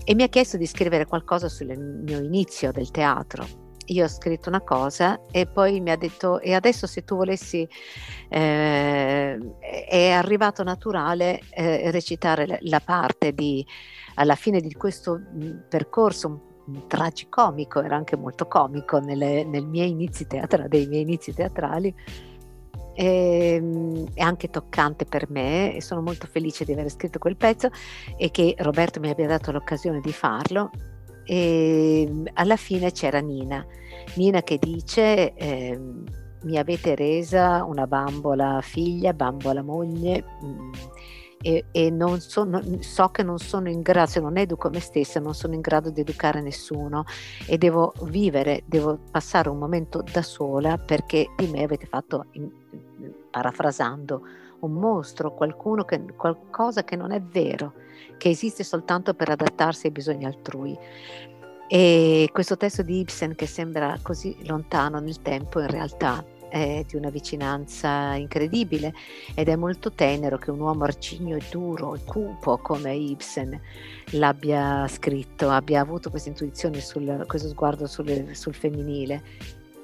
e 0.04 0.16
mi 0.16 0.24
ha 0.24 0.28
chiesto 0.28 0.58
di 0.58 0.66
scrivere 0.66 1.06
qualcosa 1.06 1.48
sul 1.48 1.78
mio 1.78 2.20
inizio 2.20 2.72
del 2.72 2.92
teatro. 2.92 3.70
Io 3.88 4.06
ho 4.06 4.08
scritto 4.08 4.48
una 4.50 4.62
cosa 4.62 5.26
e 5.32 5.48
poi 5.48 5.80
mi 5.80 5.92
ha 5.92 5.98
detto 5.98 6.40
e 6.40 6.54
adesso 6.54 6.88
se 6.88 7.04
tu 7.04 7.16
volessi 7.16 7.68
eh, 8.30 9.40
è 9.60 10.10
arrivato 10.10 10.64
naturale 10.64 11.42
eh, 11.50 11.92
recitare 11.92 12.60
la 12.62 12.80
parte 12.80 13.34
di 13.34 13.66
alla 14.16 14.36
fine 14.36 14.60
di 14.60 14.74
questo 14.74 15.20
percorso 15.68 16.50
tragicomico, 16.88 17.82
era 17.82 17.96
anche 17.96 18.16
molto 18.16 18.48
comico 18.48 19.00
nelle, 19.00 19.44
nel 19.44 19.66
miei 19.66 19.90
inizi 19.90 20.28
teatrali, 20.28 20.70
dei 20.70 20.88
miei 20.88 21.02
inizi 21.02 21.34
teatrali 21.34 21.94
ehm, 22.96 24.14
è 24.14 24.22
anche 24.22 24.50
toccante 24.50 25.06
per 25.06 25.30
me 25.30 25.76
e 25.76 25.82
sono 25.82 26.02
molto 26.02 26.28
felice 26.30 26.66
di 26.66 26.74
aver 26.74 26.90
scritto 26.90 27.20
quel 27.20 27.38
pezzo 27.38 27.70
e 28.18 28.32
che 28.32 28.56
Roberto 28.60 29.00
mi 29.00 29.10
abbia 29.10 29.28
dato 29.28 29.52
l'occasione 29.52 30.00
di 30.02 30.12
farlo. 30.12 30.70
E 31.24 32.04
ehm, 32.04 32.30
alla 32.34 32.56
fine 32.56 32.92
c'era 32.92 33.20
Nina, 33.20 33.66
Nina 34.16 34.42
che 34.42 34.58
dice 34.58 35.34
eh, 35.34 35.80
mi 36.44 36.58
avete 36.58 36.96
resa 36.96 37.64
una 37.64 37.86
bambola 37.86 38.60
figlia, 38.62 39.14
bambola 39.14 39.62
moglie. 39.62 40.24
Mm, 40.44 40.72
e, 41.42 41.66
e 41.72 41.94
sono, 42.20 42.62
so 42.80 43.10
che 43.10 43.24
non 43.24 43.40
sono 43.40 43.70
in 43.70 43.82
grado, 43.82 44.10
se 44.10 44.20
non 44.20 44.38
educo 44.38 44.70
me 44.70 44.80
stessa, 44.80 45.20
non 45.20 45.34
sono 45.34 45.54
in 45.54 45.62
grado 45.62 45.90
di 45.90 46.02
educare 46.02 46.42
nessuno 46.42 47.06
e 47.48 47.58
devo 47.58 47.94
vivere, 48.04 48.64
devo 48.66 49.00
passare 49.10 49.50
un 49.50 49.58
momento 49.58 50.04
da 50.12 50.22
sola 50.22 50.78
perché 50.78 51.32
di 51.36 51.48
me 51.48 51.64
avete 51.64 51.86
fatto, 51.86 52.26
in, 52.32 52.50
parafrasando, 53.30 54.22
un 54.60 54.74
mostro, 54.74 55.34
qualcuno 55.34 55.84
che, 55.84 56.04
qualcosa 56.16 56.84
che 56.84 56.96
non 56.96 57.12
è 57.12 57.22
vero, 57.22 57.74
che 58.18 58.30
esiste 58.30 58.64
soltanto 58.64 59.14
per 59.14 59.30
adattarsi 59.30 59.88
ai 59.88 59.92
bisogni 59.92 60.26
altrui. 60.26 60.78
E 61.68 62.30
questo 62.32 62.58
testo 62.58 62.84
di 62.84 63.00
Ibsen 63.00 63.34
che 63.34 63.48
sembra 63.48 63.98
così 64.02 64.46
lontano 64.46 65.00
nel 65.00 65.22
tempo, 65.22 65.62
in 65.62 65.68
realtà 65.68 66.24
è 66.52 66.84
di 66.86 66.98
una 66.98 67.10
vicinanza 67.10 68.14
incredibile 68.16 68.94
ed 69.34 69.48
è 69.48 69.56
molto 69.56 69.94
tenero 69.94 70.38
che 70.38 70.52
un 70.52 70.60
uomo 70.60 70.84
arcigno 70.84 71.38
e 71.38 71.42
duro 71.50 71.96
e 71.96 72.04
cupo 72.04 72.58
come 72.58 72.94
Ibsen 72.94 73.60
l'abbia 74.12 74.86
scritto, 74.90 75.50
abbia 75.50 75.80
avuto 75.80 76.10
questa 76.10 76.28
intuizione, 76.28 76.82
sul, 76.82 77.24
questo 77.26 77.48
sguardo 77.48 77.88
sul, 77.88 78.36
sul 78.36 78.54
femminile. 78.54 79.24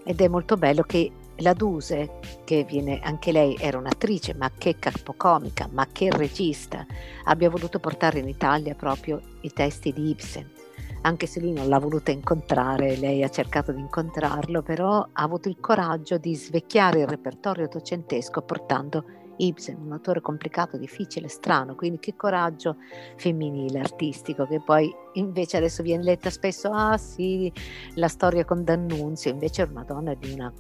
Ed 0.04 0.22
è 0.22 0.28
molto 0.28 0.58
bello 0.58 0.84
che 0.84 1.12
la 1.38 1.54
Duse, 1.54 2.20
che 2.44 2.64
viene, 2.64 3.00
anche 3.02 3.32
lei 3.32 3.56
era 3.60 3.78
un'attrice, 3.78 4.34
ma 4.34 4.52
che 4.58 4.78
capocomica, 4.78 5.70
ma 5.72 5.88
che 5.92 6.10
regista, 6.12 6.86
abbia 7.26 7.50
voluto 7.50 7.80
portare 7.80 8.20
in 8.20 8.28
Italia 8.28 8.76
proprio 8.76 9.22
i 9.42 9.52
testi 9.52 9.94
di 9.94 10.10
Ibsen 10.10 10.57
anche 11.02 11.28
se 11.28 11.40
lui 11.40 11.52
non 11.52 11.68
l'ha 11.68 11.80
voluta 11.80 12.12
incontrare, 12.12 12.98
lei 12.98 13.24
ha 13.24 13.30
cercato 13.30 13.72
di 13.72 13.80
incontrarlo, 13.80 14.62
però 14.62 15.00
ha 15.00 15.24
avuto 15.24 15.50
il 15.50 15.60
coraggio 15.60 16.18
di 16.18 16.36
svecchiare 16.36 17.02
il 17.02 17.08
repertorio 17.08 17.66
ottocentesco 17.66 18.42
portando 18.42 19.06
Ibsen, 19.38 19.78
un 19.80 19.92
autore 19.92 20.22
complicato, 20.22 20.78
difficile, 20.78 21.28
strano, 21.28 21.76
quindi 21.76 22.00
che 22.00 22.16
coraggio 22.16 22.78
femminile, 23.18 23.80
artistico, 23.80 24.46
che 24.48 24.62
poi 24.62 24.92
invece 25.14 25.58
adesso 25.58 25.84
viene 25.84 26.04
letta 26.04 26.30
spesso, 26.30 26.70
ah 26.72 26.98
sì, 26.98 27.52
la 27.96 28.08
storia 28.08 28.46
con 28.46 28.64
D'Annunzio, 28.64 29.32
invece 29.32 29.64
è 29.64 29.68
una 29.70 29.84
donna 29.84 30.14
di 30.16 30.32
una 30.32 30.52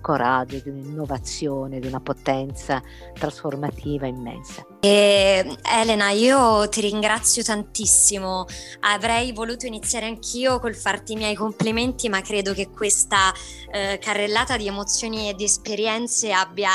coraggio, 0.00 0.58
di 0.58 0.68
un'innovazione, 0.68 1.78
di 1.78 1.86
una 1.86 2.00
potenza 2.00 2.82
trasformativa 3.12 4.06
immensa. 4.06 4.66
E, 4.80 5.56
Elena, 5.62 6.10
io 6.10 6.68
ti 6.68 6.80
ringrazio 6.80 7.42
tantissimo. 7.42 8.46
Avrei 8.80 9.32
voluto 9.32 9.66
iniziare 9.66 10.06
anch'io 10.06 10.58
col 10.58 10.74
farti 10.74 11.12
i 11.12 11.16
miei 11.16 11.34
complimenti, 11.34 12.08
ma 12.08 12.20
credo 12.22 12.52
che 12.54 12.70
questa 12.70 13.32
eh, 13.70 13.98
carrellata 14.00 14.56
di 14.56 14.66
emozioni 14.66 15.28
e 15.28 15.34
di 15.34 15.44
esperienze 15.44 16.32
abbia 16.32 16.70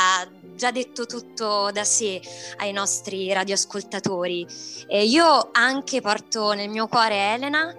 già 0.55 0.71
detto 0.71 1.05
tutto 1.05 1.69
da 1.71 1.83
sé 1.83 2.21
ai 2.57 2.71
nostri 2.71 3.31
radioascoltatori. 3.33 4.45
E 4.87 5.05
io 5.05 5.49
anche 5.51 6.01
porto 6.01 6.53
nel 6.53 6.69
mio 6.69 6.87
cuore 6.87 7.33
Elena, 7.33 7.75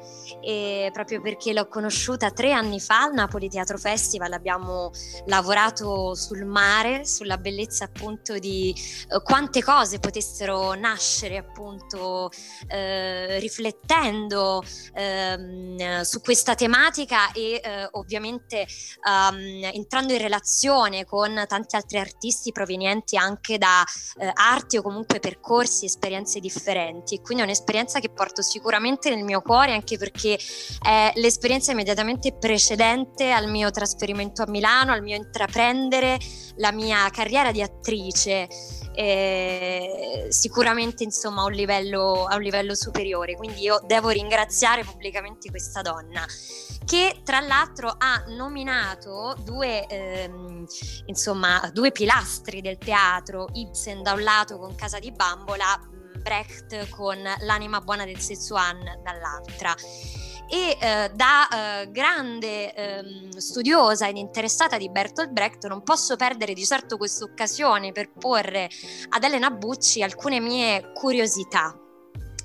proprio 0.92 1.20
perché 1.20 1.52
l'ho 1.52 1.68
conosciuta 1.68 2.30
tre 2.30 2.52
anni 2.52 2.80
fa 2.80 3.02
al 3.02 3.14
Napoli 3.14 3.48
Teatro 3.48 3.78
Festival, 3.78 4.32
abbiamo 4.32 4.90
lavorato 5.26 6.14
sul 6.14 6.44
mare, 6.44 7.04
sulla 7.04 7.38
bellezza 7.38 7.84
appunto 7.84 8.38
di 8.38 8.74
uh, 9.08 9.22
quante 9.22 9.62
cose 9.62 9.98
potessero 9.98 10.74
nascere 10.74 11.36
appunto 11.36 12.30
uh, 12.30 13.38
riflettendo 13.38 14.62
uh, 14.62 16.02
su 16.02 16.20
questa 16.20 16.54
tematica 16.54 17.32
e 17.32 17.60
eh, 17.62 17.88
ovviamente 17.92 18.66
um, 19.04 19.64
entrando 19.72 20.12
in 20.12 20.20
relazione 20.20 21.04
con 21.04 21.44
tanti 21.46 21.76
altri 21.76 21.98
artisti 21.98 22.52
provenienti 22.66 23.16
anche 23.16 23.56
da 23.56 23.84
eh, 24.18 24.30
arti 24.34 24.76
o 24.76 24.82
comunque 24.82 25.20
percorsi, 25.20 25.84
esperienze 25.84 26.40
differenti. 26.40 27.20
Quindi 27.20 27.44
è 27.44 27.46
un'esperienza 27.46 28.00
che 28.00 28.10
porto 28.10 28.42
sicuramente 28.42 29.08
nel 29.14 29.22
mio 29.22 29.40
cuore 29.40 29.72
anche 29.72 29.96
perché 29.96 30.36
è 30.82 31.12
l'esperienza 31.14 31.70
immediatamente 31.70 32.34
precedente 32.34 33.30
al 33.30 33.48
mio 33.48 33.70
trasferimento 33.70 34.42
a 34.42 34.48
Milano, 34.48 34.92
al 34.92 35.02
mio 35.02 35.14
intraprendere 35.14 36.18
la 36.56 36.72
mia 36.72 37.08
carriera 37.10 37.52
di 37.52 37.62
attrice. 37.62 38.48
Eh, 38.98 40.28
sicuramente 40.30 41.04
insomma 41.04 41.42
a 41.42 41.44
un, 41.44 41.52
livello, 41.52 42.24
a 42.24 42.36
un 42.36 42.42
livello 42.42 42.74
superiore. 42.74 43.36
Quindi 43.36 43.60
io 43.60 43.78
devo 43.84 44.08
ringraziare 44.08 44.84
pubblicamente 44.84 45.50
questa 45.50 45.82
donna 45.82 46.24
che 46.86 47.20
tra 47.24 47.40
l'altro 47.40 47.94
ha 47.98 48.24
nominato 48.28 49.36
due, 49.44 49.86
ehm, 49.86 50.64
insomma, 51.06 51.68
due 51.72 51.90
pilastri 51.90 52.60
del 52.60 52.78
teatro, 52.78 53.48
Ibsen 53.52 54.02
da 54.02 54.12
un 54.12 54.22
lato 54.22 54.56
con 54.56 54.74
Casa 54.76 54.98
di 55.00 55.10
Bambola, 55.10 55.78
Brecht 56.22 56.88
con 56.90 57.18
L'anima 57.40 57.80
buona 57.80 58.04
del 58.04 58.18
Sezzuan 58.18 58.78
dall'altra 59.02 59.74
e 60.48 60.78
eh, 60.80 61.10
da 61.14 61.48
eh, 61.48 61.90
grande 61.90 62.72
eh, 62.74 63.04
studiosa 63.36 64.08
ed 64.08 64.16
interessata 64.16 64.76
di 64.76 64.88
Bertolt 64.88 65.30
Brecht 65.30 65.66
non 65.66 65.82
posso 65.82 66.16
perdere 66.16 66.54
di 66.54 66.64
certo 66.64 66.96
questa 66.96 67.24
occasione 67.24 67.92
per 67.92 68.10
porre 68.12 68.70
ad 69.08 69.24
Elena 69.24 69.50
Bucci 69.50 70.02
alcune 70.02 70.40
mie 70.40 70.92
curiosità. 70.92 71.76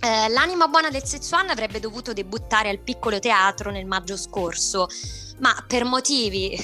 Eh, 0.03 0.29
l'anima 0.29 0.67
buona 0.67 0.89
del 0.89 1.05
Sezzuan 1.05 1.49
avrebbe 1.51 1.79
dovuto 1.79 2.11
debuttare 2.11 2.69
al 2.69 2.79
piccolo 2.79 3.19
teatro 3.19 3.69
nel 3.69 3.85
maggio 3.85 4.17
scorso, 4.17 4.87
ma 5.37 5.53
per 5.67 5.85
motivi 5.85 6.57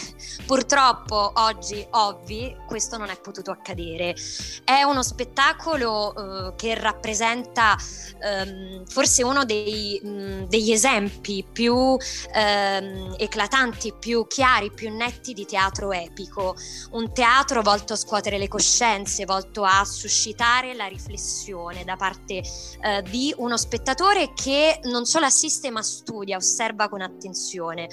purtroppo 0.48 1.34
oggi 1.36 1.86
ovvi 1.92 2.56
questo 2.68 2.98
non 2.98 3.10
è 3.10 3.20
potuto 3.20 3.50
accadere. 3.50 4.16
È 4.64 4.84
uno 4.84 5.02
spettacolo 5.02 6.50
eh, 6.50 6.56
che 6.56 6.76
rappresenta 6.76 7.76
ehm, 8.22 8.86
forse 8.86 9.24
uno 9.24 9.46
dei, 9.46 10.00
mh, 10.04 10.48
degli 10.48 10.72
esempi 10.72 11.44
più 11.52 11.98
ehm, 12.34 13.16
eclatanti, 13.18 13.94
più 13.98 14.28
chiari, 14.28 14.72
più 14.72 14.94
netti 14.96 15.34
di 15.34 15.46
teatro 15.46 15.92
epico, 15.92 16.56
un 16.92 17.12
teatro 17.14 17.62
volto 17.62 17.94
a 17.94 17.96
scuotere 17.96 18.38
le 18.38 18.48
coscienze, 18.48 19.26
volto 19.26 19.64
a 19.64 19.84
suscitare 19.86 20.76
la 20.76 20.86
riflessione 20.86 21.84
da 21.84 21.96
parte 21.96 22.44
eh, 22.82 23.02
di 23.10 23.34
uno 23.38 23.58
spettatore 23.58 24.34
che 24.34 24.82
non 24.84 25.06
solo 25.06 25.26
assiste 25.26 25.72
ma 25.72 25.82
studia, 25.82 26.38
osserva 26.38 26.90
con 26.90 27.02
attenzione. 27.02 27.88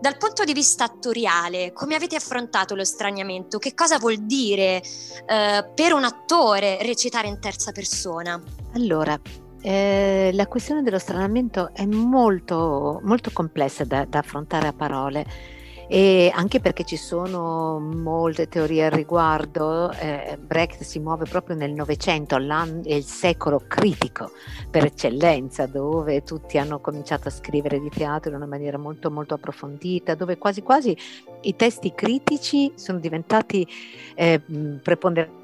Dal 0.00 0.16
punto 0.16 0.44
di 0.44 0.52
vista 0.52 0.84
attoriale, 0.84 1.72
come 1.72 1.94
avete 1.94 2.16
affrontato 2.16 2.74
lo 2.74 2.84
straniamento? 2.84 3.58
Che 3.58 3.74
cosa 3.74 3.98
vuol 4.10 4.26
dire 4.26 4.82
eh, 5.26 5.70
per 5.74 5.92
un 5.92 6.04
attore 6.04 6.78
recitare 6.82 7.28
in 7.28 7.38
terza 7.38 7.70
persona? 7.70 8.40
Allora, 8.74 9.18
eh, 9.62 10.30
la 10.32 10.46
questione 10.46 10.82
dello 10.82 10.98
stranamento 10.98 11.70
è 11.72 11.86
molto, 11.86 13.00
molto 13.04 13.30
complessa 13.32 13.84
da, 13.84 14.04
da 14.04 14.18
affrontare 14.18 14.66
a 14.68 14.72
parole 14.72 15.58
e 15.92 16.30
anche 16.32 16.60
perché 16.60 16.84
ci 16.84 16.96
sono 16.96 17.80
molte 17.80 18.46
teorie 18.46 18.84
al 18.84 18.92
riguardo, 18.92 19.90
eh, 19.90 20.38
Brecht 20.40 20.84
si 20.84 21.00
muove 21.00 21.24
proprio 21.24 21.56
nel 21.56 21.72
Novecento, 21.72 22.36
il 22.36 23.02
secolo 23.02 23.64
critico 23.66 24.30
per 24.70 24.84
eccellenza, 24.84 25.66
dove 25.66 26.22
tutti 26.22 26.58
hanno 26.58 26.78
cominciato 26.78 27.26
a 27.26 27.32
scrivere 27.32 27.80
di 27.80 27.88
teatro 27.88 28.30
in 28.30 28.36
una 28.36 28.46
maniera 28.46 28.78
molto 28.78 29.10
molto 29.10 29.34
approfondita, 29.34 30.14
dove 30.14 30.38
quasi 30.38 30.62
quasi 30.62 30.96
i 31.40 31.56
testi 31.56 31.92
critici 31.92 32.70
sono 32.76 33.00
diventati 33.00 33.66
eh, 34.14 34.40
preponderanti 34.80 35.39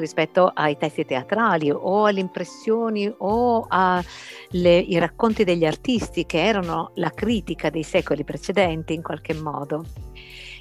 rispetto 0.00 0.50
ai 0.54 0.76
testi 0.76 1.04
teatrali 1.04 1.70
o 1.70 2.06
alle 2.06 2.20
impressioni 2.20 3.12
o 3.18 3.66
ai 3.68 4.98
racconti 4.98 5.44
degli 5.44 5.64
artisti 5.64 6.26
che 6.26 6.44
erano 6.44 6.92
la 6.94 7.10
critica 7.10 7.70
dei 7.70 7.82
secoli 7.82 8.24
precedenti 8.24 8.94
in 8.94 9.02
qualche 9.02 9.34
modo. 9.34 9.84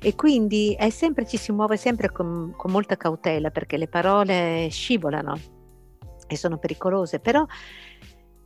E 0.02 0.16
quindi 0.16 0.76
sempre, 0.90 1.26
ci 1.26 1.38
si 1.38 1.52
muove 1.52 1.78
sempre 1.78 2.12
con, 2.12 2.54
con 2.58 2.72
molta 2.72 2.98
cautela 2.98 3.52
perché 3.52 3.78
le 3.78 3.88
parole 3.88 4.68
scivolano 4.70 5.40
e 6.28 6.36
sono 6.36 6.58
pericolose, 6.58 7.20
però 7.20 7.46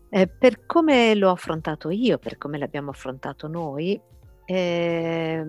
eh, 0.10 0.28
per 0.28 0.66
come 0.66 1.16
l'ho 1.16 1.32
affrontato 1.32 1.90
io, 1.90 2.18
per 2.18 2.38
come 2.38 2.58
l'abbiamo 2.58 2.92
affrontato 2.92 3.48
noi, 3.48 4.00
eh, 4.46 5.46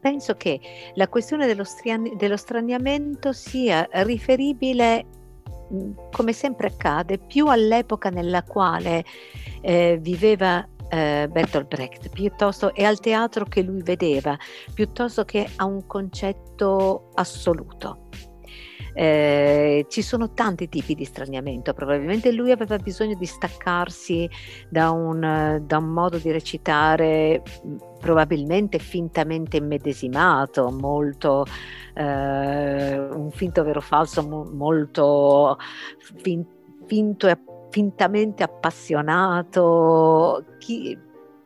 penso 0.00 0.34
che 0.34 0.60
la 0.94 1.08
questione 1.08 1.46
dello, 1.46 1.64
striani- 1.64 2.16
dello 2.16 2.36
straniamento 2.36 3.32
sia 3.32 3.88
riferibile 3.90 5.06
come 6.10 6.32
sempre 6.32 6.68
accade, 6.68 7.18
più 7.18 7.46
all'epoca 7.48 8.08
nella 8.08 8.42
quale 8.42 9.04
eh, 9.60 9.98
viveva 10.00 10.66
eh, 10.88 11.28
Bertolt 11.30 11.68
Brecht, 11.68 12.08
piuttosto 12.10 12.74
e 12.74 12.84
al 12.84 13.00
teatro 13.00 13.44
che 13.44 13.62
lui 13.62 13.82
vedeva, 13.82 14.36
piuttosto 14.72 15.24
che 15.24 15.48
a 15.56 15.64
un 15.64 15.86
concetto 15.86 17.10
assoluto. 17.14 18.08
Eh, 18.92 19.86
ci 19.88 20.02
sono 20.02 20.32
tanti 20.32 20.68
tipi 20.68 20.94
di 20.94 21.04
straniamento, 21.04 21.72
probabilmente 21.72 22.32
lui 22.32 22.50
aveva 22.50 22.76
bisogno 22.78 23.14
di 23.14 23.26
staccarsi 23.26 24.28
da 24.68 24.90
un, 24.90 25.60
da 25.62 25.78
un 25.78 25.88
modo 25.88 26.18
di 26.18 26.30
recitare 26.30 27.42
probabilmente 28.00 28.78
fintamente 28.78 29.58
immedesimato, 29.58 30.70
molto 30.70 31.44
eh, 31.94 32.98
un 32.98 33.30
finto 33.30 33.64
vero 33.64 33.80
falso 33.80 34.26
mo- 34.26 34.50
molto 34.52 35.56
fin- 36.22 36.46
finto 36.86 37.28
e 37.28 37.38
fintamente 37.70 38.42
appassionato. 38.42 40.44
Chi, 40.58 40.98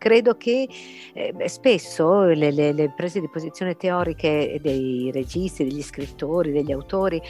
credo 0.02 0.36
che 0.36 0.68
eh, 1.12 1.48
spesso 1.48 2.24
le, 2.24 2.50
le, 2.50 2.72
le, 2.72 2.90
prese 2.90 3.20
di 3.20 3.28
posizione 3.28 3.76
teoriche 3.76 4.58
dei 4.60 5.12
registi, 5.12 5.62
degli 5.62 5.80
scrittori, 5.80 6.50
degli 6.50 6.72
autori 6.72 7.22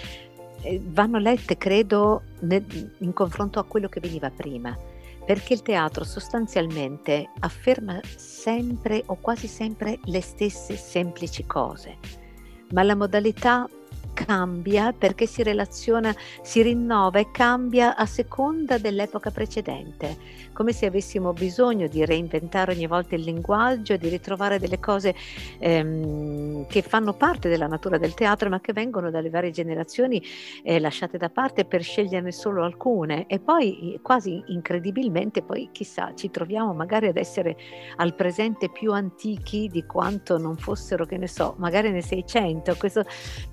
eh, 0.63 0.81
vanno 0.83 1.19
lette, 1.19 1.59
credo, 1.59 2.23
in 2.41 3.13
confronto 3.13 3.59
a 3.59 3.65
quello 3.65 3.91
che 3.91 4.01
veniva 4.01 4.31
prima, 4.31 4.75
perché 5.23 5.53
il 5.53 5.61
teatro 5.61 6.03
sostanzialmente 6.05 7.29
afferma 7.41 8.01
sempre 8.17 9.03
o 9.05 9.19
quasi 9.21 9.49
sempre 9.49 9.99
le 10.05 10.23
stesse 10.23 10.75
semplici 10.77 11.45
cose, 11.45 11.99
ma 12.71 12.83
la 12.83 12.97
modalità 12.97 13.69
cambia 14.15 14.93
perché 14.93 15.27
si 15.27 15.43
relaziona, 15.43 16.15
si 16.43 16.63
rinnova 16.63 17.19
e 17.19 17.31
cambia 17.31 17.97
a 17.97 18.07
seconda 18.07 18.79
dell'epoca 18.79 19.31
precedente, 19.31 20.17
come 20.63 20.75
se 20.75 20.87
avessimo 20.87 21.33
bisogno 21.33 21.89
di 21.89 22.05
reinventare 22.05 22.73
ogni 22.73 22.87
volta 22.87 23.17
il 23.17 23.23
linguaggio, 23.23 23.97
di 23.97 24.09
ritrovare 24.09 24.61
delle 24.61 24.79
cose 24.79 25.13
ehm, 25.59 26.69
che 26.69 26.83
fanno 26.83 27.15
parte 27.15 27.49
della 27.49 27.67
natura 27.67 27.99
del 27.99 28.15
teatro, 28.15 28.49
ma 28.49 28.61
che 28.61 28.73
vengono 28.73 29.11
dalle 29.11 29.29
varie 29.29 29.51
generazioni 29.51 30.23
eh, 30.63 30.79
lasciate 30.79 31.19
da 31.19 31.31
parte 31.31 31.65
per 31.65 31.83
sceglierne 31.83 32.31
solo 32.31 32.63
alcune 32.63 33.27
e 33.27 33.41
poi 33.41 33.99
quasi 34.03 34.41
incredibilmente 34.47 35.43
poi 35.43 35.71
chissà 35.73 36.13
ci 36.15 36.31
troviamo 36.31 36.73
magari 36.73 37.09
ad 37.09 37.17
essere 37.17 37.57
al 37.97 38.15
presente 38.15 38.71
più 38.71 38.93
antichi 38.93 39.67
di 39.67 39.85
quanto 39.85 40.39
non 40.39 40.57
fossero, 40.57 41.07
che 41.07 41.17
ne 41.17 41.27
so, 41.27 41.57
magari 41.59 41.91
nel 41.91 42.05
600. 42.05 42.77
Questo 42.77 43.05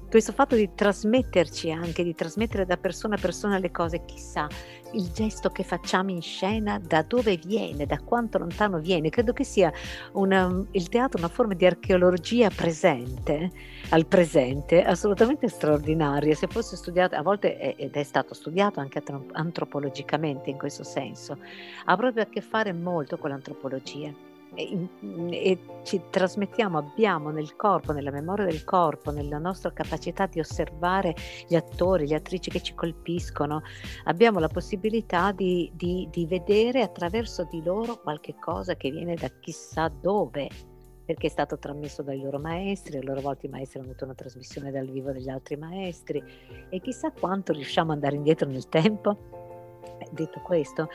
questo 0.09 0.31
fatto 0.31 0.55
di 0.55 0.71
trasmetterci 0.73 1.69
anche, 1.71 2.03
di 2.03 2.15
trasmettere 2.15 2.65
da 2.65 2.77
persona 2.77 3.13
a 3.13 3.19
persona 3.19 3.59
le 3.59 3.69
cose, 3.69 4.05
chissà 4.05 4.47
il 4.93 5.11
gesto 5.11 5.49
che 5.49 5.63
facciamo 5.63 6.11
in 6.11 6.21
scena 6.21 6.79
da 6.79 7.03
dove 7.03 7.37
viene, 7.37 7.85
da 7.85 7.99
quanto 7.99 8.37
lontano 8.37 8.79
viene. 8.79 9.09
Credo 9.09 9.33
che 9.33 9.43
sia 9.43 9.71
una, 10.13 10.63
il 10.71 10.89
teatro 10.89 11.19
una 11.19 11.27
forma 11.27 11.53
di 11.53 11.65
archeologia 11.65 12.49
presente, 12.49 13.51
al 13.89 14.05
presente, 14.05 14.83
assolutamente 14.83 15.47
straordinaria. 15.47 16.35
Se 16.35 16.47
fosse 16.47 16.75
studiato, 16.75 17.15
a 17.15 17.21
volte 17.21 17.57
è, 17.57 17.75
ed 17.77 17.95
è 17.95 18.03
stato 18.03 18.33
studiato 18.33 18.79
anche 18.79 19.01
antropologicamente 19.31 20.49
in 20.49 20.57
questo 20.57 20.83
senso, 20.83 21.37
ha 21.85 21.95
proprio 21.95 22.23
a 22.23 22.27
che 22.27 22.41
fare 22.41 22.73
molto 22.73 23.17
con 23.17 23.29
l'antropologia 23.29 24.28
e, 24.55 24.87
e, 25.29 25.59
ci 25.83 26.01
trasmettiamo, 26.09 26.77
abbiamo 26.77 27.29
nel 27.29 27.55
corpo, 27.55 27.91
nella 27.91 28.11
memoria 28.11 28.45
del 28.45 28.63
corpo, 28.63 29.11
nella 29.11 29.37
nostra 29.37 29.71
capacità 29.71 30.25
di 30.25 30.39
osservare 30.39 31.15
gli 31.47 31.55
attori, 31.55 32.07
le 32.07 32.15
attrici 32.15 32.49
che 32.49 32.61
ci 32.61 32.73
colpiscono, 32.75 33.61
abbiamo 34.05 34.39
la 34.39 34.47
possibilità 34.47 35.31
di, 35.31 35.71
di, 35.73 36.07
di 36.11 36.25
vedere 36.25 36.81
attraverso 36.81 37.47
di 37.49 37.61
loro 37.63 38.01
qualche 38.01 38.35
cosa 38.39 38.75
che 38.75 38.91
viene 38.91 39.15
da 39.15 39.29
chissà 39.39 39.87
dove, 39.89 40.49
perché 41.05 41.27
è 41.27 41.31
stato 41.31 41.57
trasmesso 41.57 42.03
dai 42.03 42.21
loro 42.21 42.39
maestri, 42.39 42.97
a 42.97 43.01
loro 43.01 43.21
volta 43.21 43.47
i 43.47 43.49
maestri 43.49 43.79
hanno 43.79 43.89
avuto 43.89 44.05
una 44.05 44.13
trasmissione 44.13 44.71
dal 44.71 44.87
vivo 44.87 45.11
degli 45.11 45.29
altri 45.29 45.55
maestri 45.55 46.23
e 46.69 46.79
chissà 46.81 47.11
quanto 47.11 47.51
riusciamo 47.53 47.91
ad 47.91 47.97
andare 47.97 48.15
indietro 48.15 48.47
nel 48.47 48.69
tempo 48.69 49.38
detto 50.11 50.39
questo, 50.41 50.89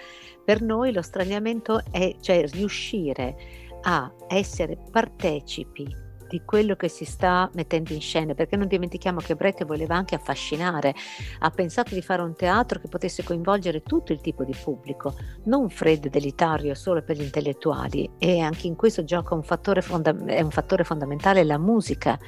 per 0.44 0.62
noi 0.62 0.92
lo 0.92 1.02
straniamento 1.02 1.82
è 1.90 2.16
cioè 2.20 2.46
riuscire 2.48 3.36
a 3.82 4.12
essere 4.28 4.78
partecipi 4.90 6.02
di 6.34 6.42
quello 6.44 6.74
che 6.74 6.88
si 6.88 7.04
sta 7.04 7.48
mettendo 7.54 7.92
in 7.92 8.00
scena, 8.00 8.34
perché 8.34 8.56
non 8.56 8.66
dimentichiamo 8.66 9.20
che 9.20 9.36
Brecht 9.36 9.64
voleva 9.64 9.94
anche 9.94 10.14
affascinare, 10.14 10.94
ha 11.38 11.50
pensato 11.50 11.94
di 11.94 12.02
fare 12.02 12.22
un 12.22 12.34
teatro 12.34 12.80
che 12.80 12.88
potesse 12.88 13.22
coinvolgere 13.22 13.82
tutto 13.82 14.12
il 14.12 14.20
tipo 14.20 14.42
di 14.42 14.54
pubblico, 14.60 15.14
non 15.44 15.68
freddo 15.68 16.08
ed 16.08 16.16
elitario 16.16 16.74
solo 16.74 17.02
per 17.02 17.16
gli 17.16 17.22
intellettuali 17.22 18.10
e 18.18 18.40
anche 18.40 18.66
in 18.66 18.74
questo 18.74 19.04
gioca 19.04 19.34
un 19.34 19.44
fattore, 19.44 19.80
fonda- 19.80 20.16
è 20.26 20.40
un 20.40 20.50
fattore 20.50 20.82
fondamentale 20.82 21.44
la 21.44 21.58
musica 21.58 22.18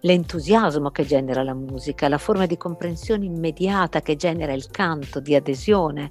l'entusiasmo 0.00 0.90
che 0.90 1.04
genera 1.04 1.42
la 1.42 1.54
musica, 1.54 2.08
la 2.08 2.18
forma 2.18 2.46
di 2.46 2.56
comprensione 2.56 3.24
immediata 3.24 4.00
che 4.00 4.16
genera 4.16 4.52
il 4.52 4.68
canto, 4.70 5.20
di 5.20 5.34
adesione 5.34 6.10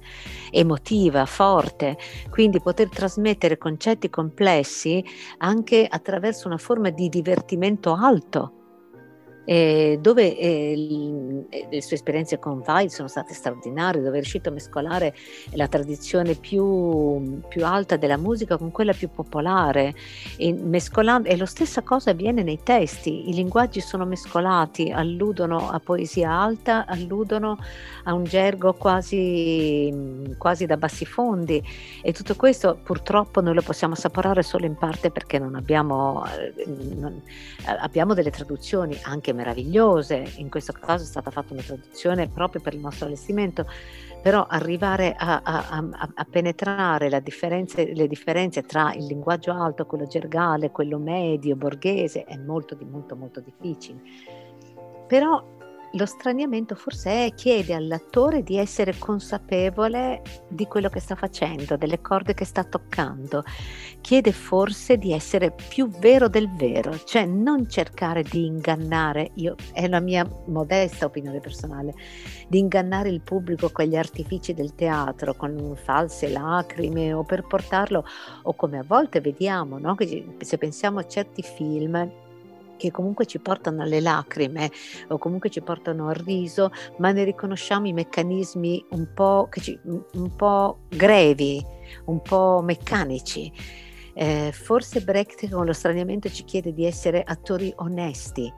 emotiva, 0.50 1.26
forte, 1.26 1.96
quindi 2.30 2.60
poter 2.60 2.88
trasmettere 2.88 3.58
concetti 3.58 4.10
complessi 4.10 5.04
anche 5.38 5.86
attraverso 5.88 6.46
una 6.46 6.58
forma 6.58 6.90
di 6.90 7.08
divertimento 7.08 7.94
alto 7.94 8.59
eh, 9.50 9.98
dove 10.00 10.38
eh, 10.38 11.44
le 11.68 11.82
sue 11.82 11.96
esperienze 11.96 12.38
con 12.38 12.62
Weil 12.64 12.88
sono 12.88 13.08
state 13.08 13.34
straordinarie, 13.34 14.00
dove 14.00 14.18
è 14.18 14.20
riuscito 14.20 14.48
a 14.48 14.52
mescolare 14.52 15.12
la 15.54 15.66
tradizione 15.66 16.36
più, 16.36 17.40
più 17.48 17.66
alta 17.66 17.96
della 17.96 18.16
musica 18.16 18.56
con 18.56 18.70
quella 18.70 18.92
più 18.92 19.10
popolare. 19.10 19.92
E, 20.36 20.52
mescolando, 20.52 21.28
e 21.28 21.36
lo 21.36 21.46
stessa 21.46 21.82
cosa 21.82 22.10
avviene 22.10 22.44
nei 22.44 22.60
testi, 22.62 23.28
i 23.28 23.34
linguaggi 23.34 23.80
sono 23.80 24.04
mescolati, 24.04 24.92
alludono 24.92 25.68
a 25.68 25.80
poesia 25.80 26.30
alta, 26.30 26.86
alludono 26.86 27.58
a 28.04 28.14
un 28.14 28.22
gergo 28.22 28.74
quasi, 28.74 30.32
quasi 30.38 30.66
da 30.66 30.76
bassi 30.76 31.04
fondi. 31.04 31.60
E 32.02 32.12
tutto 32.12 32.36
questo 32.36 32.78
purtroppo 32.80 33.40
noi 33.40 33.54
lo 33.54 33.62
possiamo 33.62 33.94
assaporare 33.94 34.44
solo 34.44 34.64
in 34.64 34.76
parte 34.76 35.10
perché 35.10 35.40
non 35.40 35.56
abbiamo, 35.56 36.24
eh, 36.26 36.66
non, 36.94 37.20
abbiamo 37.64 38.14
delle 38.14 38.30
traduzioni 38.30 38.96
anche 39.02 39.38
meravigliose, 39.40 40.34
in 40.36 40.50
questo 40.50 40.72
caso 40.72 41.04
è 41.04 41.06
stata 41.06 41.30
fatta 41.30 41.54
una 41.54 41.62
traduzione 41.62 42.28
proprio 42.28 42.60
per 42.60 42.74
il 42.74 42.80
nostro 42.80 43.06
allestimento, 43.06 43.66
però 44.22 44.46
arrivare 44.46 45.14
a, 45.16 45.40
a, 45.42 45.66
a, 45.68 46.10
a 46.14 46.26
penetrare 46.30 47.08
differenze, 47.20 47.92
le 47.94 48.06
differenze 48.06 48.62
tra 48.62 48.92
il 48.92 49.06
linguaggio 49.06 49.52
alto, 49.52 49.86
quello 49.86 50.06
gergale, 50.06 50.70
quello 50.70 50.98
medio, 50.98 51.56
borghese, 51.56 52.24
è 52.24 52.36
molto, 52.36 52.76
molto, 52.88 53.16
molto 53.16 53.40
difficile. 53.40 54.00
Però 55.06 55.58
lo 55.94 56.06
straniamento 56.06 56.74
forse 56.74 57.26
è, 57.26 57.34
chiede 57.34 57.74
all'attore 57.74 58.42
di 58.42 58.56
essere 58.56 58.96
consapevole 58.96 60.22
di 60.48 60.66
quello 60.66 60.88
che 60.88 61.00
sta 61.00 61.16
facendo, 61.16 61.76
delle 61.76 62.00
corde 62.00 62.32
che 62.34 62.44
sta 62.44 62.62
toccando, 62.62 63.42
chiede 64.00 64.30
forse 64.30 64.98
di 64.98 65.12
essere 65.12 65.52
più 65.52 65.88
vero 65.88 66.28
del 66.28 66.48
vero, 66.54 66.96
cioè 67.04 67.24
non 67.24 67.68
cercare 67.68 68.22
di 68.22 68.46
ingannare, 68.46 69.32
io, 69.34 69.56
è 69.72 69.88
la 69.88 70.00
mia 70.00 70.24
modesta 70.46 71.06
opinione 71.06 71.40
personale, 71.40 71.94
di 72.48 72.58
ingannare 72.58 73.08
il 73.08 73.20
pubblico 73.20 73.70
con 73.70 73.84
gli 73.86 73.96
artifici 73.96 74.54
del 74.54 74.74
teatro, 74.74 75.34
con 75.34 75.76
false 75.82 76.28
lacrime 76.28 77.12
o 77.12 77.24
per 77.24 77.46
portarlo, 77.46 78.04
o 78.42 78.54
come 78.54 78.78
a 78.78 78.84
volte 78.86 79.20
vediamo, 79.20 79.78
no? 79.78 79.96
se 80.38 80.58
pensiamo 80.58 81.00
a 81.00 81.06
certi 81.06 81.42
film, 81.42 82.28
che 82.80 82.90
comunque 82.90 83.26
ci 83.26 83.38
portano 83.38 83.82
alle 83.82 84.00
lacrime 84.00 84.70
o 85.08 85.18
comunque 85.18 85.50
ci 85.50 85.60
portano 85.60 86.08
al 86.08 86.14
riso, 86.14 86.70
ma 86.96 87.12
ne 87.12 87.24
riconosciamo 87.24 87.86
i 87.86 87.92
meccanismi 87.92 88.86
un 88.92 89.12
po', 89.14 89.48
ci, 89.60 89.78
un 89.84 90.34
po 90.34 90.80
grevi, 90.88 91.62
un 92.06 92.22
po' 92.22 92.62
meccanici. 92.64 93.52
Eh, 94.14 94.50
forse 94.52 95.02
Brecht 95.02 95.48
con 95.50 95.66
lo 95.66 95.72
straniamento 95.72 96.28
ci 96.30 96.44
chiede 96.44 96.72
di 96.72 96.84
essere 96.84 97.22
attori 97.22 97.72
onesti 97.76 98.52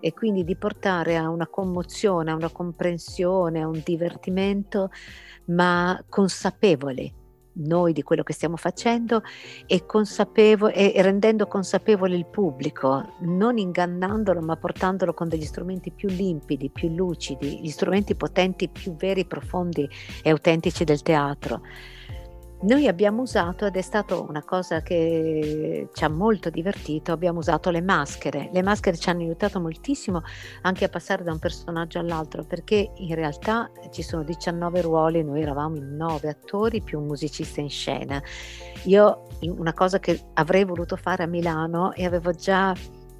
e 0.00 0.12
quindi 0.12 0.44
di 0.44 0.56
portare 0.56 1.16
a 1.16 1.28
una 1.30 1.46
commozione, 1.46 2.32
a 2.32 2.34
una 2.34 2.50
comprensione, 2.50 3.62
a 3.62 3.68
un 3.68 3.80
divertimento, 3.84 4.90
ma 5.46 6.02
consapevoli 6.08 7.20
noi 7.54 7.92
di 7.92 8.02
quello 8.02 8.22
che 8.22 8.32
stiamo 8.32 8.56
facendo 8.56 9.22
e, 9.66 9.84
e, 10.94 11.02
rendendo 11.02 11.46
consapevole 11.46 12.16
il 12.16 12.26
pubblico, 12.26 13.14
non 13.20 13.58
ingannandolo 13.58 14.40
ma 14.40 14.56
portandolo 14.56 15.14
con 15.14 15.28
degli 15.28 15.44
strumenti 15.44 15.90
più 15.90 16.08
limpidi, 16.08 16.70
più 16.70 16.88
lucidi, 16.88 17.60
gli 17.60 17.70
strumenti 17.70 18.14
potenti 18.14 18.68
più 18.68 18.94
veri, 18.94 19.26
profondi 19.26 19.88
e 20.22 20.30
autentici 20.30 20.84
del 20.84 21.02
teatro. 21.02 21.62
Noi 22.62 22.86
abbiamo 22.86 23.22
usato, 23.22 23.66
ed 23.66 23.74
è 23.74 23.80
stata 23.80 24.16
una 24.20 24.44
cosa 24.44 24.82
che 24.82 25.88
ci 25.92 26.04
ha 26.04 26.08
molto 26.08 26.48
divertito, 26.48 27.10
abbiamo 27.10 27.40
usato 27.40 27.70
le 27.70 27.82
maschere. 27.82 28.50
Le 28.52 28.62
maschere 28.62 28.96
ci 28.96 29.10
hanno 29.10 29.22
aiutato 29.22 29.60
moltissimo 29.60 30.22
anche 30.60 30.84
a 30.84 30.88
passare 30.88 31.24
da 31.24 31.32
un 31.32 31.40
personaggio 31.40 31.98
all'altro, 31.98 32.44
perché 32.44 32.92
in 32.98 33.16
realtà 33.16 33.68
ci 33.90 34.02
sono 34.02 34.22
19 34.22 34.80
ruoli, 34.80 35.24
noi 35.24 35.42
eravamo 35.42 35.74
in 35.74 35.96
9 35.96 36.28
attori 36.28 36.82
più 36.82 37.00
un 37.00 37.06
musicista 37.06 37.60
in 37.60 37.68
scena. 37.68 38.22
Io 38.84 39.26
una 39.40 39.74
cosa 39.74 39.98
che 39.98 40.20
avrei 40.34 40.62
voluto 40.62 40.94
fare 40.94 41.24
a 41.24 41.26
Milano 41.26 41.92
e 41.94 42.06
avevo 42.06 42.30
già 42.30 42.72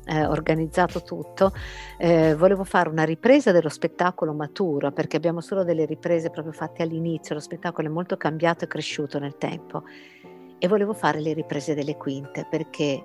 eh, 0.06 0.26
organizzato 0.26 1.02
tutto, 1.02 1.52
eh, 1.98 2.34
volevo 2.34 2.64
fare 2.64 2.88
una 2.88 3.04
ripresa 3.04 3.52
dello 3.52 3.68
spettacolo 3.68 4.32
maturo 4.32 4.92
perché 4.92 5.16
abbiamo 5.16 5.40
solo 5.40 5.64
delle 5.64 5.84
riprese 5.84 6.30
proprio 6.30 6.52
fatte 6.52 6.82
all'inizio, 6.82 7.34
lo 7.34 7.40
spettacolo 7.40 7.88
è 7.88 7.90
molto 7.90 8.16
cambiato 8.16 8.64
e 8.64 8.68
cresciuto 8.68 9.18
nel 9.18 9.36
tempo. 9.36 9.84
E 10.58 10.68
volevo 10.68 10.92
fare 10.92 11.20
le 11.20 11.32
riprese 11.32 11.74
delle 11.74 11.96
quinte 11.96 12.46
perché 12.48 13.04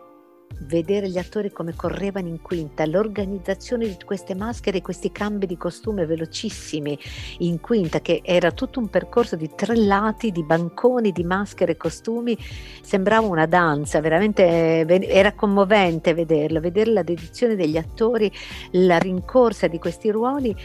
vedere 0.62 1.10
gli 1.10 1.18
attori 1.18 1.52
come 1.52 1.76
correvano 1.76 2.28
in 2.28 2.42
quinta, 2.42 2.86
l'organizzazione 2.86 3.88
di 3.88 3.98
queste 4.06 4.36
maschere, 4.36 4.82
questi 4.82 5.12
cambi 5.12 5.46
di 5.46 5.58
costume 5.58 6.06
velocissimi 6.06 6.98
in 7.40 7.60
quinta, 7.60 8.00
che 8.00 8.22
era 8.24 8.52
tutto 8.52 8.80
un 8.80 8.90
percorso 8.90 9.36
di 9.36 9.50
tre 9.56 9.76
lati, 9.76 10.32
di 10.32 10.44
banconi, 10.44 11.12
di 11.12 11.24
maschere 11.24 11.74
e 11.74 11.78
costumi, 11.78 12.38
sembrava 12.82 13.28
una 13.28 13.46
danza, 13.46 14.02
veramente 14.02 14.86
era 14.88 15.34
commovente 15.34 16.14
vederlo, 16.14 16.60
vedere 16.60 16.92
la 16.92 17.04
dedizione 17.04 17.56
degli 17.56 17.78
attori, 17.78 18.32
la 18.72 18.98
rincorsa 18.98 19.68
di 19.68 19.80
questi 19.80 20.10
ruoli 20.10 20.56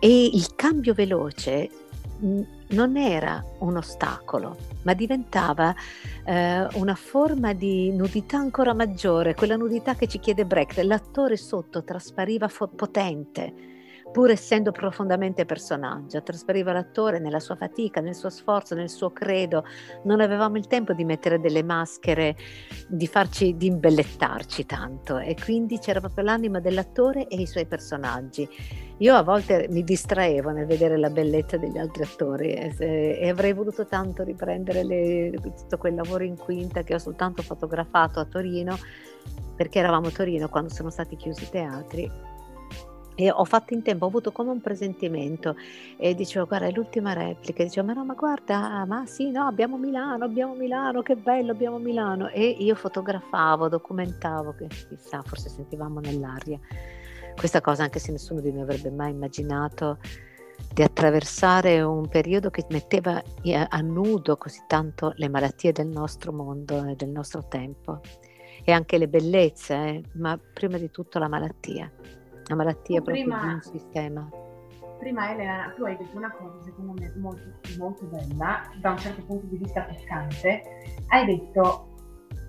e 0.00 0.24
il 0.26 0.54
cambio 0.54 0.94
veloce 0.94 1.70
non 2.18 2.96
era 2.96 3.44
un 3.58 3.76
ostacolo, 3.76 4.56
ma 4.82 4.94
diventava 4.94 5.74
eh, 6.24 6.66
una 6.74 6.94
forma 6.94 7.52
di 7.52 7.92
nudità 7.92 8.38
ancora 8.38 8.74
maggiore, 8.74 9.34
quella 9.34 9.56
nudità 9.56 9.94
che 9.94 10.06
ci 10.06 10.18
chiede 10.18 10.44
Brecht. 10.44 10.78
L'attore 10.78 11.36
sotto 11.36 11.84
traspariva 11.84 12.48
fo- 12.48 12.68
potente, 12.68 13.52
pur 14.12 14.30
essendo 14.30 14.70
profondamente 14.70 15.44
personaggio, 15.44 16.22
trasferiva 16.22 16.72
l'attore 16.72 17.18
nella 17.18 17.40
sua 17.40 17.56
fatica, 17.56 18.00
nel 18.00 18.14
suo 18.14 18.30
sforzo, 18.30 18.74
nel 18.74 18.88
suo 18.88 19.10
credo. 19.10 19.64
Non 20.04 20.20
avevamo 20.20 20.56
il 20.56 20.66
tempo 20.66 20.92
di 20.92 21.04
mettere 21.04 21.40
delle 21.40 21.62
maschere, 21.62 22.36
di 22.86 23.06
farci, 23.06 23.56
di 23.56 23.66
imbellettarci 23.66 24.66
tanto 24.66 25.18
e 25.18 25.34
quindi 25.34 25.78
c'era 25.78 26.00
proprio 26.00 26.24
l'anima 26.24 26.60
dell'attore 26.60 27.26
e 27.26 27.40
i 27.40 27.46
suoi 27.46 27.66
personaggi. 27.66 28.48
Io 28.98 29.16
a 29.16 29.22
volte 29.22 29.66
mi 29.70 29.82
distraevo 29.82 30.50
nel 30.50 30.66
vedere 30.66 30.96
la 30.96 31.10
bellezza 31.10 31.56
degli 31.56 31.78
altri 31.78 32.04
attori 32.04 32.52
e, 32.52 33.18
e 33.20 33.28
avrei 33.28 33.52
voluto 33.52 33.86
tanto 33.86 34.22
riprendere 34.22 34.84
le, 34.84 35.32
tutto 35.40 35.78
quel 35.78 35.96
lavoro 35.96 36.22
in 36.22 36.36
quinta 36.36 36.82
che 36.82 36.94
ho 36.94 36.98
soltanto 36.98 37.42
fotografato 37.42 38.20
a 38.20 38.24
Torino 38.24 38.76
perché 39.56 39.80
eravamo 39.80 40.06
a 40.06 40.10
Torino 40.10 40.48
quando 40.48 40.72
sono 40.72 40.90
stati 40.90 41.16
chiusi 41.16 41.42
i 41.42 41.50
teatri. 41.50 42.10
E 43.16 43.30
ho 43.30 43.44
fatto 43.44 43.74
in 43.74 43.82
tempo, 43.82 44.04
ho 44.04 44.08
avuto 44.08 44.32
come 44.32 44.50
un 44.50 44.60
presentimento 44.60 45.56
e 45.96 46.14
dicevo 46.14 46.46
guarda 46.46 46.66
è 46.66 46.72
l'ultima 46.72 47.12
replica, 47.12 47.62
dicevo 47.62 47.86
ma 47.86 47.92
no 47.92 48.04
ma 48.04 48.14
guarda, 48.14 48.84
ma 48.86 49.06
sì 49.06 49.30
no 49.30 49.46
abbiamo 49.46 49.76
Milano, 49.76 50.24
abbiamo 50.24 50.54
Milano, 50.54 51.02
che 51.02 51.14
bello 51.14 51.52
abbiamo 51.52 51.78
Milano 51.78 52.28
e 52.28 52.44
io 52.44 52.74
fotografavo, 52.74 53.68
documentavo, 53.68 54.54
che 54.54 54.66
chissà 54.66 55.22
forse 55.22 55.48
sentivamo 55.48 56.00
nell'aria 56.00 56.58
questa 57.36 57.60
cosa 57.60 57.84
anche 57.84 57.98
se 57.98 58.12
nessuno 58.12 58.40
di 58.40 58.52
noi 58.52 58.62
avrebbe 58.62 58.90
mai 58.90 59.10
immaginato 59.10 59.98
di 60.72 60.82
attraversare 60.82 61.80
un 61.82 62.08
periodo 62.08 62.50
che 62.50 62.64
metteva 62.70 63.22
a 63.68 63.80
nudo 63.80 64.36
così 64.36 64.62
tanto 64.66 65.12
le 65.16 65.28
malattie 65.28 65.72
del 65.72 65.88
nostro 65.88 66.32
mondo 66.32 66.84
e 66.84 66.94
del 66.96 67.10
nostro 67.10 67.46
tempo 67.46 68.00
e 68.64 68.72
anche 68.72 68.98
le 68.98 69.08
bellezze, 69.08 69.74
eh, 69.74 70.02
ma 70.14 70.38
prima 70.52 70.78
di 70.78 70.90
tutto 70.90 71.18
la 71.18 71.28
malattia. 71.28 71.90
La 72.46 72.54
malattia 72.54 73.00
proprio 73.00 73.24
prima, 73.24 73.40
di 73.40 73.54
un 73.54 73.62
sistema. 73.62 74.28
Prima 74.98 75.32
Elena, 75.32 75.72
tu 75.76 75.84
hai 75.84 75.96
detto 75.96 76.16
una 76.16 76.32
cosa 76.32 76.62
secondo 76.62 76.92
me 76.92 77.12
molto, 77.16 77.42
molto 77.78 78.04
bella, 78.06 78.70
da 78.80 78.90
un 78.90 78.98
certo 78.98 79.22
punto 79.22 79.46
di 79.46 79.56
vista 79.56 79.84
toccante. 79.84 80.62
Hai 81.08 81.26
detto 81.26 81.93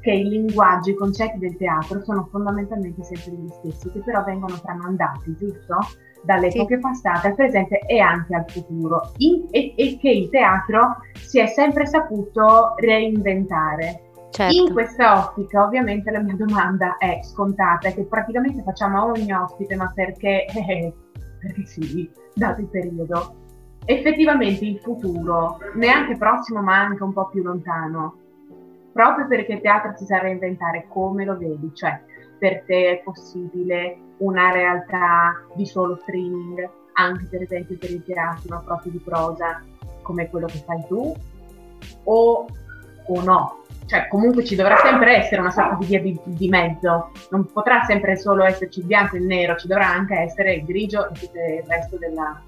che 0.06 0.12
i 0.12 0.30
linguaggi, 0.30 0.92
i 0.92 0.96
concetti 0.96 1.40
del 1.40 1.58
teatro 1.58 2.04
sono 2.04 2.28
fondamentalmente 2.30 3.04
sempre 3.04 3.32
gli 3.32 3.50
stessi, 3.50 3.90
che 3.90 4.02
però 4.02 4.24
vengono 4.24 4.54
tramandati, 4.62 5.36
giusto? 5.36 5.80
Dalle 6.22 6.50
epoche 6.50 6.76
sì. 6.76 6.82
passate 6.82 7.28
al 7.28 7.36
presente 7.36 7.80
e 7.80 8.00
anche 8.00 8.36
al 8.36 8.46
futuro, 8.48 9.12
in, 9.18 9.48
e, 9.50 9.74
e 9.76 9.98
che 10.00 10.10
il 10.12 10.30
teatro 10.30 10.98
si 11.14 11.40
è 11.40 11.48
sempre 11.48 11.88
saputo 11.88 12.76
reinventare. 12.78 14.02
Certo. 14.30 14.56
In 14.56 14.72
questa 14.74 15.26
ottica, 15.26 15.64
ovviamente, 15.64 16.12
la 16.12 16.22
mia 16.22 16.36
domanda 16.36 16.98
è 16.98 17.22
scontata, 17.24 17.90
che 17.90 18.06
praticamente 18.06 18.62
facciamo 18.62 19.00
a 19.00 19.06
ogni 19.06 19.34
ospite, 19.34 19.76
ma 19.76 19.92
perché, 19.92 20.46
eh, 20.46 20.94
perché 21.42 21.66
sì, 21.66 22.08
dato 22.36 22.62
il 22.62 22.68
periodo. 22.68 23.38
Effettivamente 23.86 24.66
il 24.66 24.80
futuro, 24.80 25.58
neanche 25.76 26.16
prossimo, 26.16 26.62
ma 26.62 26.80
anche 26.80 27.02
un 27.02 27.14
po' 27.14 27.28
più 27.30 27.42
lontano, 27.42 28.25
proprio 28.96 29.28
perché 29.28 29.52
il 29.52 29.62
teatro 29.62 29.92
si 29.98 30.06
sa 30.06 30.20
reinventare, 30.20 30.86
come 30.88 31.26
lo 31.26 31.38
vedi? 31.38 31.70
Cioè, 31.74 32.00
per 32.40 32.64
te 32.66 32.92
è 32.92 33.02
possibile 33.04 33.98
una 34.20 34.54
realtà 34.54 35.34
di 35.54 35.66
solo 35.66 35.98
streaming, 35.98 36.66
anche 36.94 37.26
per 37.26 37.42
esempio 37.42 37.78
per 37.78 37.92
il 37.92 38.06
teatro 38.06 38.62
proprio 38.64 38.94
di 38.94 39.00
prosa, 39.00 39.62
come 40.02 40.30
quello 40.30 40.46
che 40.46 40.64
fai 40.66 40.82
tu? 40.88 41.14
O 42.06 42.48
o 43.08 43.22
no? 43.22 43.64
Cioè, 43.86 44.08
comunque 44.08 44.46
ci 44.46 44.56
dovrà 44.56 44.78
sempre 44.78 45.18
essere 45.18 45.42
una 45.42 45.52
sorta 45.52 45.76
di 45.76 45.86
via 45.88 46.02
di, 46.02 46.18
di 46.24 46.48
mezzo, 46.48 47.12
non 47.32 47.52
potrà 47.52 47.84
sempre 47.84 48.16
solo 48.16 48.46
esserci 48.46 48.80
il 48.80 48.86
bianco 48.86 49.18
e 49.18 49.20
il 49.20 49.26
nero, 49.26 49.58
ci 49.58 49.68
dovrà 49.68 49.90
anche 49.90 50.18
essere 50.18 50.54
il 50.54 50.64
grigio 50.64 51.10
e 51.10 51.20
tutto 51.20 51.38
il 51.38 51.64
resto 51.68 51.98
della, 51.98 52.42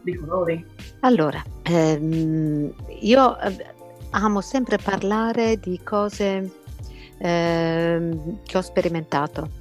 dei 0.00 0.14
colori. 0.14 0.66
Allora, 1.00 1.42
ehm, 1.64 2.72
io 3.00 3.38
eh, 3.40 3.80
amo 4.12 4.40
sempre 4.40 4.78
parlare 4.78 5.58
di 5.58 5.80
cose 5.82 6.50
ehm, 7.18 8.42
che 8.44 8.56
ho 8.56 8.62
sperimentato 8.62 9.60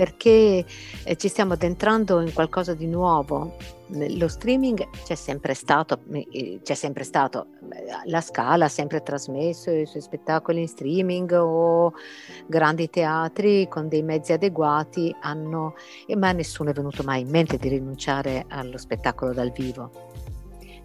perché 0.00 0.64
eh, 1.04 1.16
ci 1.16 1.28
stiamo 1.28 1.52
addentrando 1.52 2.20
in 2.20 2.32
qualcosa 2.32 2.72
di 2.72 2.86
nuovo. 2.86 3.56
Lo 3.88 4.28
streaming 4.28 4.88
c'è 5.04 5.14
sempre 5.14 5.52
stato, 5.52 6.00
eh, 6.12 6.60
c'è 6.62 6.74
sempre 6.74 7.04
stato, 7.04 7.48
la 8.06 8.22
Scala 8.22 8.64
ha 8.64 8.68
sempre 8.68 9.02
trasmesso 9.02 9.70
i 9.70 9.84
suoi 9.84 10.00
spettacoli 10.00 10.60
in 10.60 10.68
streaming 10.68 11.30
o 11.32 11.92
grandi 12.46 12.88
teatri 12.88 13.68
con 13.68 13.88
dei 13.88 14.02
mezzi 14.02 14.32
adeguati 14.32 15.14
hanno, 15.20 15.74
ma 16.16 16.32
nessuno 16.32 16.70
è 16.70 16.72
venuto 16.72 17.02
mai 17.02 17.20
in 17.20 17.28
mente 17.28 17.58
di 17.58 17.68
rinunciare 17.68 18.46
allo 18.48 18.78
spettacolo 18.78 19.34
dal 19.34 19.50
vivo. 19.50 20.09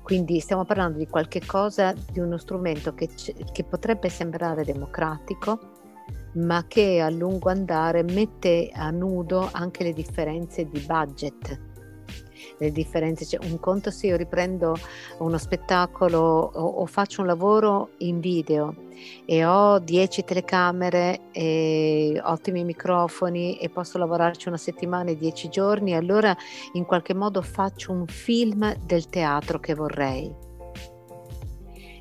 Quindi 0.05 0.39
stiamo 0.39 0.65
parlando 0.65 0.99
di 0.99 1.07
qualche 1.07 1.43
cosa, 1.43 1.91
di 2.11 2.19
uno 2.19 2.37
strumento 2.37 2.93
che, 2.93 3.09
che 3.51 3.63
potrebbe 3.63 4.07
sembrare 4.07 4.63
democratico, 4.63 5.59
ma 6.33 6.63
che 6.67 7.01
a 7.01 7.09
lungo 7.09 7.49
andare 7.49 8.03
mette 8.03 8.69
a 8.71 8.91
nudo 8.91 9.49
anche 9.51 9.83
le 9.83 9.93
differenze 9.93 10.69
di 10.69 10.79
budget. 10.85 11.59
Le 12.57 12.71
differenze, 12.71 13.25
cioè 13.25 13.45
un 13.45 13.59
conto 13.59 13.91
se 13.91 14.07
io 14.07 14.15
riprendo 14.15 14.75
uno 15.19 15.37
spettacolo 15.37 16.19
o, 16.19 16.65
o 16.65 16.85
faccio 16.85 17.21
un 17.21 17.27
lavoro 17.27 17.89
in 17.99 18.19
video 18.19 18.75
e 19.25 19.45
ho 19.45 19.79
10 19.79 20.23
telecamere 20.23 21.31
e 21.31 22.19
ottimi 22.23 22.63
microfoni 22.63 23.57
e 23.57 23.69
posso 23.69 23.97
lavorarci 23.97 24.47
una 24.47 24.57
settimana 24.57 25.09
e 25.09 25.17
10 25.17 25.49
giorni, 25.49 25.93
allora 25.93 26.35
in 26.73 26.85
qualche 26.85 27.13
modo 27.13 27.41
faccio 27.41 27.91
un 27.91 28.07
film 28.07 28.73
del 28.85 29.07
teatro 29.07 29.59
che 29.59 29.73
vorrei 29.73 30.45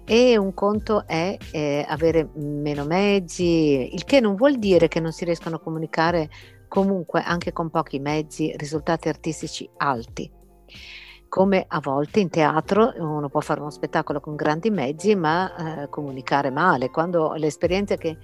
e 0.07 0.37
un 0.37 0.53
conto 0.53 1.07
è 1.07 1.37
eh, 1.51 1.85
avere 1.89 2.29
meno 2.35 2.85
mezzi, 2.85 3.91
il 3.93 4.05
che 4.05 4.21
non 4.21 4.35
vuol 4.35 4.59
dire 4.59 4.89
che 4.89 5.01
non 5.01 5.13
si 5.13 5.25
riescano 5.25 5.57
a 5.57 5.61
comunicare 5.61 6.29
comunque 6.69 7.23
anche 7.23 7.53
con 7.53 7.71
pochi 7.71 7.99
mezzi 7.99 8.53
risultati 8.57 9.09
artistici 9.09 9.69
alti. 9.79 10.34
Come 11.29 11.65
a 11.67 11.81
volte 11.81 12.21
in 12.21 12.31
teatro 12.31 12.93
uno 12.97 13.29
può 13.29 13.41
fare 13.41 13.61
uno 13.61 13.71
spettacolo 13.71 14.21
con 14.21 14.37
grandi 14.37 14.71
mezzi 14.71 15.15
ma 15.17 15.83
eh, 15.83 15.89
comunicare 15.89 16.51
male. 16.51 16.91
Quando 16.91 17.33
l'esperienza 17.35 17.97
che 17.97 18.19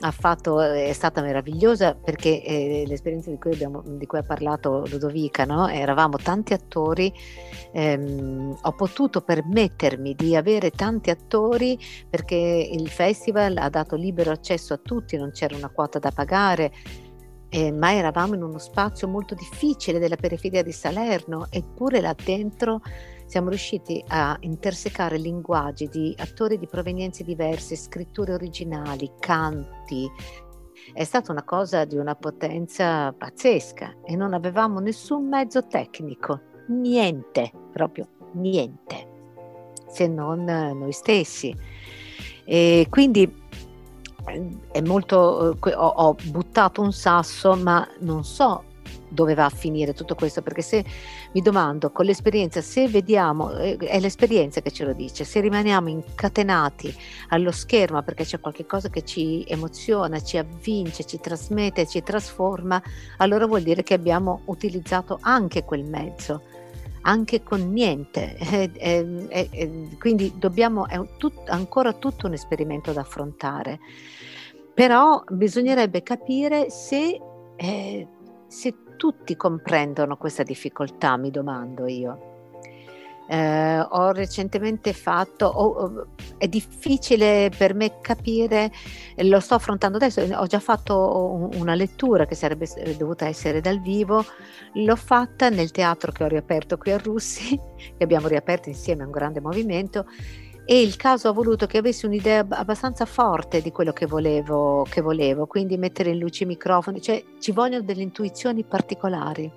ha 0.00 0.10
fatto, 0.10 0.60
è 0.60 0.92
stata 0.92 1.22
meravigliosa 1.22 1.94
perché 1.94 2.42
eh, 2.42 2.84
l'esperienza 2.86 3.30
di 3.30 3.38
cui, 3.38 3.52
abbiamo, 3.52 3.82
di 3.84 4.04
cui, 4.04 4.18
ha 4.18 4.22
parlato 4.22 4.84
Ludovica, 4.90 5.44
no? 5.44 5.68
eravamo 5.68 6.18
tanti 6.18 6.52
attori, 6.52 7.12
ehm, 7.72 8.58
ho 8.60 8.72
potuto 8.72 9.22
permettermi 9.22 10.14
di 10.14 10.36
avere 10.36 10.70
tanti 10.70 11.08
attori 11.08 11.78
perché 12.10 12.36
il 12.36 12.88
festival 12.90 13.56
ha 13.56 13.70
dato 13.70 13.96
libero 13.96 14.32
accesso 14.32 14.74
a 14.74 14.80
tutti, 14.82 15.16
non 15.16 15.30
c'era 15.30 15.56
una 15.56 15.70
quota 15.70 15.98
da 15.98 16.10
pagare. 16.10 16.72
Eh, 17.48 17.70
ma 17.70 17.92
eravamo 17.92 18.34
in 18.34 18.42
uno 18.42 18.58
spazio 18.58 19.06
molto 19.08 19.34
difficile 19.34 19.98
della 19.98 20.16
periferia 20.16 20.62
di 20.62 20.72
Salerno, 20.72 21.46
eppure 21.50 22.00
là 22.00 22.14
dentro 22.24 22.80
siamo 23.26 23.48
riusciti 23.48 24.02
a 24.08 24.36
intersecare 24.40 25.18
linguaggi 25.18 25.88
di 25.88 26.14
attori 26.18 26.58
di 26.58 26.66
provenienze 26.66 27.24
diverse, 27.24 27.76
scritture 27.76 28.32
originali, 28.32 29.10
canti. 29.18 30.08
È 30.92 31.02
stata 31.02 31.32
una 31.32 31.42
cosa 31.42 31.84
di 31.84 31.96
una 31.96 32.14
potenza 32.14 33.12
pazzesca 33.12 33.96
e 34.04 34.14
non 34.14 34.32
avevamo 34.32 34.78
nessun 34.78 35.28
mezzo 35.28 35.66
tecnico, 35.66 36.40
niente, 36.68 37.50
proprio 37.72 38.08
niente, 38.34 39.08
se 39.88 40.06
non 40.06 40.44
noi 40.44 40.92
stessi. 40.92 41.54
E 42.44 42.86
quindi 42.88 43.44
è 44.72 44.80
molto, 44.80 45.56
ho, 45.60 45.86
ho 45.86 46.16
buttato 46.24 46.82
un 46.82 46.92
sasso, 46.92 47.54
ma 47.54 47.86
non 48.00 48.24
so 48.24 48.64
dove 49.08 49.34
va 49.34 49.44
a 49.44 49.50
finire 49.50 49.94
tutto 49.94 50.14
questo, 50.14 50.42
perché 50.42 50.62
se 50.62 50.84
mi 51.32 51.40
domando 51.40 51.90
con 51.90 52.04
l'esperienza, 52.04 52.60
se 52.60 52.88
vediamo, 52.88 53.52
eh, 53.56 53.76
è 53.76 54.00
l'esperienza 54.00 54.60
che 54.60 54.70
ce 54.70 54.84
lo 54.84 54.92
dice, 54.92 55.24
se 55.24 55.40
rimaniamo 55.40 55.88
incatenati 55.88 56.94
allo 57.28 57.52
schermo 57.52 58.02
perché 58.02 58.24
c'è 58.24 58.40
qualcosa 58.40 58.88
che 58.88 59.02
ci 59.02 59.44
emoziona, 59.46 60.20
ci 60.20 60.38
avvince, 60.38 61.04
ci 61.04 61.20
trasmette, 61.20 61.86
ci 61.86 62.02
trasforma, 62.02 62.82
allora 63.18 63.46
vuol 63.46 63.62
dire 63.62 63.82
che 63.82 63.94
abbiamo 63.94 64.42
utilizzato 64.46 65.18
anche 65.20 65.64
quel 65.64 65.84
mezzo 65.84 66.42
anche 67.06 67.42
con 67.42 67.72
niente. 67.72 68.36
Eh, 68.36 68.70
eh, 68.74 69.48
eh, 69.50 69.88
quindi 69.98 70.32
dobbiamo, 70.36 70.88
è 70.88 71.00
tut, 71.16 71.48
ancora 71.48 71.92
tutto 71.92 72.26
un 72.26 72.32
esperimento 72.32 72.92
da 72.92 73.02
affrontare. 73.02 73.78
Però 74.76 75.24
bisognerebbe 75.30 76.02
capire 76.02 76.68
se, 76.68 77.18
eh, 77.56 78.08
se 78.46 78.74
tutti 78.98 79.34
comprendono 79.34 80.18
questa 80.18 80.42
difficoltà, 80.42 81.16
mi 81.16 81.30
domando 81.30 81.86
io. 81.86 82.34
Eh, 83.26 83.80
ho 83.80 84.12
recentemente 84.12 84.92
fatto, 84.92 85.46
oh, 85.46 86.06
è 86.36 86.46
difficile 86.46 87.50
per 87.56 87.72
me 87.72 88.00
capire, 88.02 88.70
lo 89.16 89.40
sto 89.40 89.54
affrontando 89.54 89.96
adesso, 89.96 90.20
ho 90.20 90.46
già 90.46 90.60
fatto 90.60 91.48
una 91.54 91.74
lettura 91.74 92.26
che 92.26 92.34
sarebbe 92.34 92.68
dovuta 92.98 93.26
essere 93.26 93.62
dal 93.62 93.80
vivo, 93.80 94.22
l'ho 94.74 94.96
fatta 94.96 95.48
nel 95.48 95.70
teatro 95.70 96.12
che 96.12 96.22
ho 96.22 96.28
riaperto 96.28 96.76
qui 96.76 96.92
a 96.92 96.98
Russi, 96.98 97.58
che 97.96 98.04
abbiamo 98.04 98.28
riaperto 98.28 98.68
insieme 98.68 99.04
a 99.04 99.06
un 99.06 99.12
grande 99.12 99.40
movimento 99.40 100.04
e 100.68 100.82
il 100.82 100.96
caso 100.96 101.28
ha 101.28 101.32
voluto 101.32 101.66
che 101.66 101.78
avessi 101.78 102.06
un'idea 102.06 102.44
abbastanza 102.50 103.04
forte 103.04 103.62
di 103.62 103.70
quello 103.70 103.92
che 103.92 104.04
volevo, 104.04 104.84
che 104.90 105.00
volevo, 105.00 105.46
quindi 105.46 105.78
mettere 105.78 106.10
in 106.10 106.18
luce 106.18 106.42
i 106.42 106.46
microfoni, 106.46 107.00
cioè 107.00 107.22
ci 107.38 107.52
vogliono 107.52 107.84
delle 107.84 108.02
intuizioni 108.02 108.64
particolari. 108.64 109.48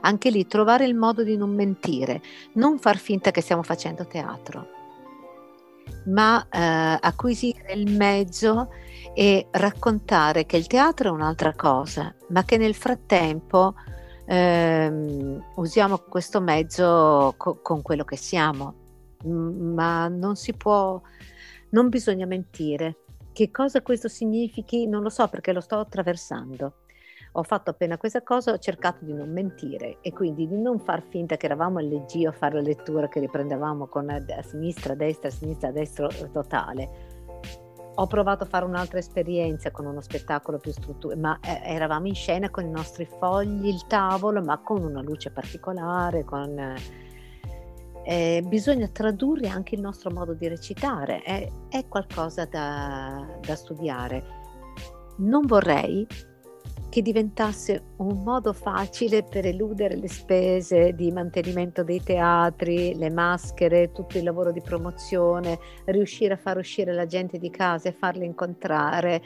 Anche 0.00 0.30
lì 0.30 0.44
trovare 0.48 0.86
il 0.86 0.96
modo 0.96 1.22
di 1.22 1.36
non 1.36 1.54
mentire, 1.54 2.20
non 2.54 2.80
far 2.80 2.96
finta 2.96 3.30
che 3.30 3.42
stiamo 3.42 3.62
facendo 3.62 4.08
teatro, 4.08 4.66
ma 6.06 6.44
eh, 6.50 6.98
acquisire 7.00 7.72
il 7.72 7.94
mezzo 7.96 8.70
e 9.14 9.46
raccontare 9.52 10.46
che 10.46 10.56
il 10.56 10.66
teatro 10.66 11.10
è 11.10 11.12
un'altra 11.12 11.54
cosa, 11.54 12.12
ma 12.30 12.42
che 12.42 12.56
nel 12.56 12.74
frattempo 12.74 13.74
ehm, 14.26 15.52
usiamo 15.54 15.98
questo 15.98 16.40
mezzo 16.40 17.34
co- 17.36 17.60
con 17.62 17.82
quello 17.82 18.02
che 18.02 18.16
siamo 18.16 18.82
ma 19.24 20.08
non 20.08 20.36
si 20.36 20.52
può, 20.54 21.00
non 21.70 21.88
bisogna 21.88 22.26
mentire. 22.26 22.98
Che 23.32 23.50
cosa 23.50 23.82
questo 23.82 24.08
significhi 24.08 24.86
non 24.86 25.02
lo 25.02 25.08
so 25.08 25.26
perché 25.28 25.52
lo 25.52 25.60
sto 25.60 25.78
attraversando. 25.78 26.74
Ho 27.36 27.42
fatto 27.42 27.70
appena 27.70 27.98
questa 27.98 28.22
cosa, 28.22 28.52
ho 28.52 28.58
cercato 28.58 29.04
di 29.04 29.12
non 29.12 29.32
mentire 29.32 29.98
e 30.02 30.12
quindi 30.12 30.46
di 30.46 30.56
non 30.56 30.78
far 30.78 31.02
finta 31.02 31.36
che 31.36 31.46
eravamo 31.46 31.80
LG 31.80 32.26
a 32.26 32.32
fare 32.32 32.54
la 32.54 32.60
lettura 32.60 33.08
che 33.08 33.18
riprendevamo 33.18 33.88
con 33.88 34.08
a 34.08 34.42
sinistra, 34.42 34.92
a 34.92 34.96
destra, 34.96 35.28
a 35.28 35.32
sinistra, 35.32 35.68
a 35.70 35.72
destra 35.72 36.06
totale. 36.32 37.12
Ho 37.96 38.06
provato 38.06 38.44
a 38.44 38.46
fare 38.46 38.64
un'altra 38.64 38.98
esperienza 38.98 39.72
con 39.72 39.86
uno 39.86 40.00
spettacolo 40.00 40.58
più 40.58 40.70
strutturato, 40.70 41.20
ma 41.20 41.38
eh, 41.40 41.60
eravamo 41.64 42.06
in 42.06 42.14
scena 42.14 42.50
con 42.50 42.66
i 42.66 42.70
nostri 42.70 43.04
fogli, 43.04 43.66
il 43.66 43.84
tavolo, 43.88 44.40
ma 44.40 44.58
con 44.58 44.84
una 44.84 45.02
luce 45.02 45.32
particolare, 45.32 46.24
con... 46.24 46.74
Eh, 48.06 48.42
bisogna 48.46 48.86
tradurre 48.88 49.48
anche 49.48 49.74
il 49.74 49.80
nostro 49.80 50.10
modo 50.10 50.34
di 50.34 50.46
recitare, 50.46 51.22
è, 51.22 51.50
è 51.70 51.86
qualcosa 51.88 52.44
da, 52.44 53.38
da 53.40 53.54
studiare. 53.56 54.42
Non 55.16 55.46
vorrei 55.46 56.06
che 56.94 57.02
diventasse 57.02 57.94
un 57.96 58.22
modo 58.22 58.52
facile 58.52 59.24
per 59.24 59.46
eludere 59.46 59.96
le 59.96 60.08
spese 60.08 60.92
di 60.92 61.10
mantenimento 61.10 61.82
dei 61.82 62.00
teatri, 62.00 62.94
le 62.94 63.10
maschere, 63.10 63.90
tutto 63.90 64.16
il 64.16 64.22
lavoro 64.22 64.52
di 64.52 64.60
promozione, 64.60 65.58
riuscire 65.86 66.34
a 66.34 66.36
far 66.36 66.58
uscire 66.58 66.92
la 66.92 67.06
gente 67.06 67.38
di 67.38 67.50
casa 67.50 67.88
e 67.88 67.92
farli 67.92 68.24
incontrare 68.24 69.20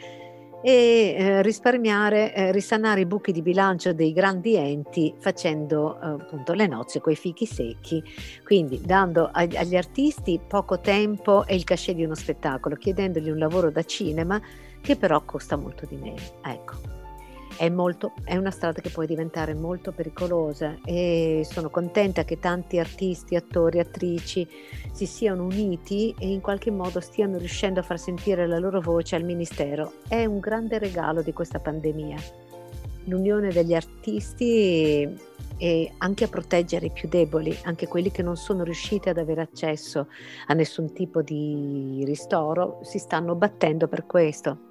e 0.62 1.14
eh, 1.16 1.42
risparmiare, 1.42 2.34
eh, 2.34 2.52
risanare 2.52 3.00
i 3.00 3.06
buchi 3.06 3.32
di 3.32 3.42
bilancio 3.42 3.92
dei 3.92 4.12
grandi 4.12 4.56
enti 4.56 5.14
facendo 5.18 6.00
eh, 6.00 6.06
appunto 6.06 6.52
le 6.52 6.66
nozze 6.66 7.00
con 7.00 7.12
i 7.12 7.16
fichi 7.16 7.46
secchi, 7.46 8.02
quindi 8.44 8.80
dando 8.84 9.28
ag- 9.32 9.54
agli 9.54 9.76
artisti 9.76 10.40
poco 10.46 10.80
tempo 10.80 11.46
e 11.46 11.54
il 11.54 11.64
cachet 11.64 11.94
di 11.94 12.04
uno 12.04 12.14
spettacolo, 12.14 12.76
chiedendogli 12.76 13.30
un 13.30 13.38
lavoro 13.38 13.70
da 13.70 13.82
cinema 13.84 14.40
che 14.80 14.96
però 14.96 15.22
costa 15.24 15.56
molto 15.56 15.86
di 15.86 15.96
meno. 15.96 16.22
Ecco. 16.44 16.97
È, 17.58 17.68
molto, 17.68 18.12
è 18.24 18.36
una 18.36 18.52
strada 18.52 18.80
che 18.80 18.88
può 18.88 19.04
diventare 19.04 19.52
molto 19.52 19.90
pericolosa 19.90 20.78
e 20.84 21.42
sono 21.44 21.70
contenta 21.70 22.24
che 22.24 22.38
tanti 22.38 22.78
artisti, 22.78 23.34
attori, 23.34 23.80
attrici 23.80 24.46
si 24.92 25.06
siano 25.06 25.44
uniti 25.44 26.14
e 26.18 26.28
in 26.28 26.40
qualche 26.40 26.70
modo 26.70 27.00
stiano 27.00 27.36
riuscendo 27.36 27.80
a 27.80 27.82
far 27.82 27.98
sentire 27.98 28.46
la 28.46 28.58
loro 28.58 28.80
voce 28.80 29.16
al 29.16 29.24
Ministero. 29.24 29.94
È 30.08 30.24
un 30.24 30.38
grande 30.38 30.78
regalo 30.78 31.20
di 31.20 31.32
questa 31.32 31.58
pandemia. 31.58 32.16
L'unione 33.06 33.50
degli 33.50 33.74
artisti 33.74 35.36
e 35.60 35.92
anche 35.98 36.24
a 36.24 36.28
proteggere 36.28 36.86
i 36.86 36.92
più 36.92 37.08
deboli, 37.08 37.56
anche 37.64 37.88
quelli 37.88 38.12
che 38.12 38.22
non 38.22 38.36
sono 38.36 38.62
riusciti 38.62 39.08
ad 39.08 39.18
avere 39.18 39.40
accesso 39.40 40.06
a 40.46 40.54
nessun 40.54 40.92
tipo 40.92 41.22
di 41.22 42.02
ristoro, 42.06 42.78
si 42.82 42.98
stanno 42.98 43.34
battendo 43.34 43.88
per 43.88 44.06
questo. 44.06 44.66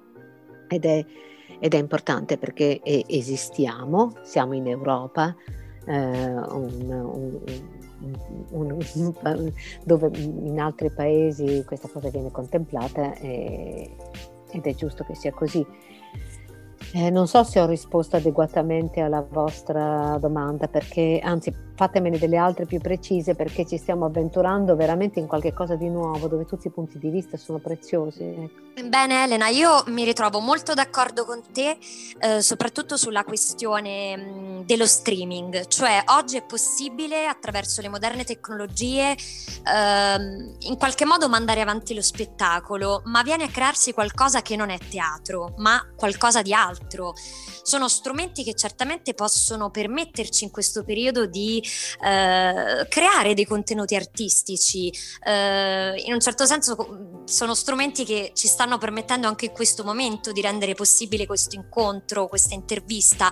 Ed 0.68 0.86
è, 0.86 1.04
ed 1.60 1.74
è 1.74 1.78
importante 1.78 2.38
perché 2.38 2.80
esistiamo, 2.82 4.12
siamo 4.22 4.54
in 4.54 4.66
Europa, 4.66 5.34
eh, 5.86 5.92
un, 5.92 7.40
un, 8.50 8.78
un, 8.84 9.52
dove 9.84 10.10
in 10.14 10.60
altri 10.60 10.90
paesi 10.90 11.64
questa 11.66 11.88
cosa 11.88 12.10
viene 12.10 12.30
contemplata 12.30 13.14
e, 13.14 13.96
ed 14.50 14.66
è 14.66 14.74
giusto 14.74 15.04
che 15.04 15.14
sia 15.14 15.32
così. 15.32 15.66
Eh, 16.94 17.10
non 17.10 17.26
so 17.26 17.42
se 17.42 17.60
ho 17.60 17.66
risposto 17.66 18.16
adeguatamente 18.16 19.00
alla 19.00 19.20
vostra 19.20 20.16
domanda, 20.18 20.68
perché 20.68 21.20
anzi 21.22 21.52
fatemene 21.78 22.18
delle 22.18 22.36
altre 22.36 22.66
più 22.66 22.80
precise 22.80 23.36
perché 23.36 23.64
ci 23.64 23.76
stiamo 23.76 24.04
avventurando 24.04 24.74
veramente 24.74 25.20
in 25.20 25.28
qualche 25.28 25.52
cosa 25.52 25.76
di 25.76 25.88
nuovo 25.88 26.26
dove 26.26 26.44
tutti 26.44 26.66
i 26.66 26.70
punti 26.70 26.98
di 26.98 27.08
vista 27.08 27.36
sono 27.36 27.58
preziosi. 27.58 28.24
Ecco. 28.24 28.66
Bene 28.84 29.22
Elena, 29.22 29.46
io 29.46 29.84
mi 29.86 30.04
ritrovo 30.04 30.40
molto 30.40 30.74
d'accordo 30.74 31.24
con 31.24 31.40
te, 31.52 31.78
eh, 32.18 32.42
soprattutto 32.42 32.96
sulla 32.96 33.22
questione 33.22 34.16
mh, 34.16 34.64
dello 34.66 34.86
streaming, 34.86 35.68
cioè 35.68 36.02
oggi 36.06 36.36
è 36.36 36.44
possibile 36.44 37.26
attraverso 37.26 37.80
le 37.80 37.88
moderne 37.88 38.24
tecnologie 38.24 39.16
ehm, 39.64 40.56
in 40.60 40.76
qualche 40.76 41.04
modo 41.04 41.28
mandare 41.28 41.60
avanti 41.60 41.94
lo 41.94 42.02
spettacolo, 42.02 43.02
ma 43.04 43.22
viene 43.22 43.44
a 43.44 43.48
crearsi 43.48 43.92
qualcosa 43.92 44.42
che 44.42 44.56
non 44.56 44.70
è 44.70 44.78
teatro, 44.78 45.54
ma 45.58 45.80
qualcosa 45.94 46.42
di 46.42 46.52
altro. 46.52 47.14
Sono 47.62 47.88
strumenti 47.88 48.42
che 48.44 48.54
certamente 48.54 49.12
possono 49.12 49.70
permetterci 49.70 50.44
in 50.44 50.50
questo 50.50 50.84
periodo 50.84 51.26
di 51.26 51.62
eh, 52.02 52.86
creare 52.88 53.34
dei 53.34 53.44
contenuti 53.44 53.94
artistici. 53.94 54.92
Eh, 55.24 56.02
in 56.04 56.12
un 56.12 56.20
certo 56.20 56.46
senso 56.46 57.22
sono 57.24 57.54
strumenti 57.54 58.04
che 58.04 58.32
ci 58.34 58.48
stanno 58.48 58.78
permettendo 58.78 59.26
anche 59.26 59.46
in 59.46 59.52
questo 59.52 59.84
momento 59.84 60.32
di 60.32 60.40
rendere 60.40 60.74
possibile 60.74 61.26
questo 61.26 61.56
incontro, 61.56 62.28
questa 62.28 62.54
intervista 62.54 63.30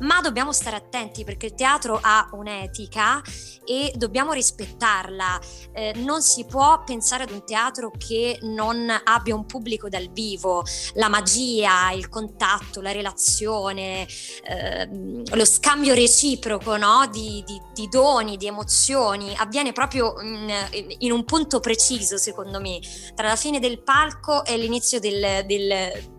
ma 0.00 0.20
dobbiamo 0.20 0.52
stare 0.52 0.76
attenti 0.76 1.24
perché 1.24 1.46
il 1.46 1.54
teatro 1.54 1.98
ha 2.00 2.28
un'etica 2.32 3.22
e 3.64 3.92
dobbiamo 3.96 4.32
rispettarla. 4.32 5.40
Eh, 5.72 5.92
non 5.98 6.22
si 6.22 6.44
può 6.44 6.82
pensare 6.84 7.24
ad 7.24 7.30
un 7.30 7.44
teatro 7.44 7.90
che 7.96 8.38
non 8.42 8.88
abbia 9.04 9.34
un 9.34 9.46
pubblico 9.46 9.88
dal 9.88 10.10
vivo, 10.10 10.64
la 10.94 11.08
magia, 11.08 11.92
il 11.92 12.08
contatto, 12.08 12.80
la 12.80 12.92
relazione, 12.92 14.06
eh, 14.44 14.88
lo 15.24 15.44
scambio 15.44 15.94
reciproco 15.94 16.76
no? 16.76 17.08
di, 17.10 17.42
di, 17.46 17.60
di, 17.74 17.88
doni, 17.88 18.36
di 18.36 18.46
emozioni, 18.46 19.34
avviene 19.36 19.72
proprio 19.72 20.14
in, 20.22 20.50
in, 20.98 21.12
un 21.12 21.24
punto 21.24 21.60
preciso, 21.60 22.16
secondo 22.16 22.60
me, 22.60 22.78
tra 23.14 23.28
la 23.28 23.36
fine 23.36 23.58
del 23.60 23.82
palco 23.82 24.44
e 24.44 24.56
l'inizio 24.56 25.00
del, 25.00 25.44
del 25.44 26.12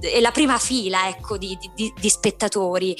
è 0.00 0.20
la 0.20 0.30
prima 0.30 0.58
fila 0.58 1.08
ecco, 1.08 1.36
di, 1.36 1.56
di, 1.74 1.92
di 1.98 2.08
spettatori. 2.08 2.96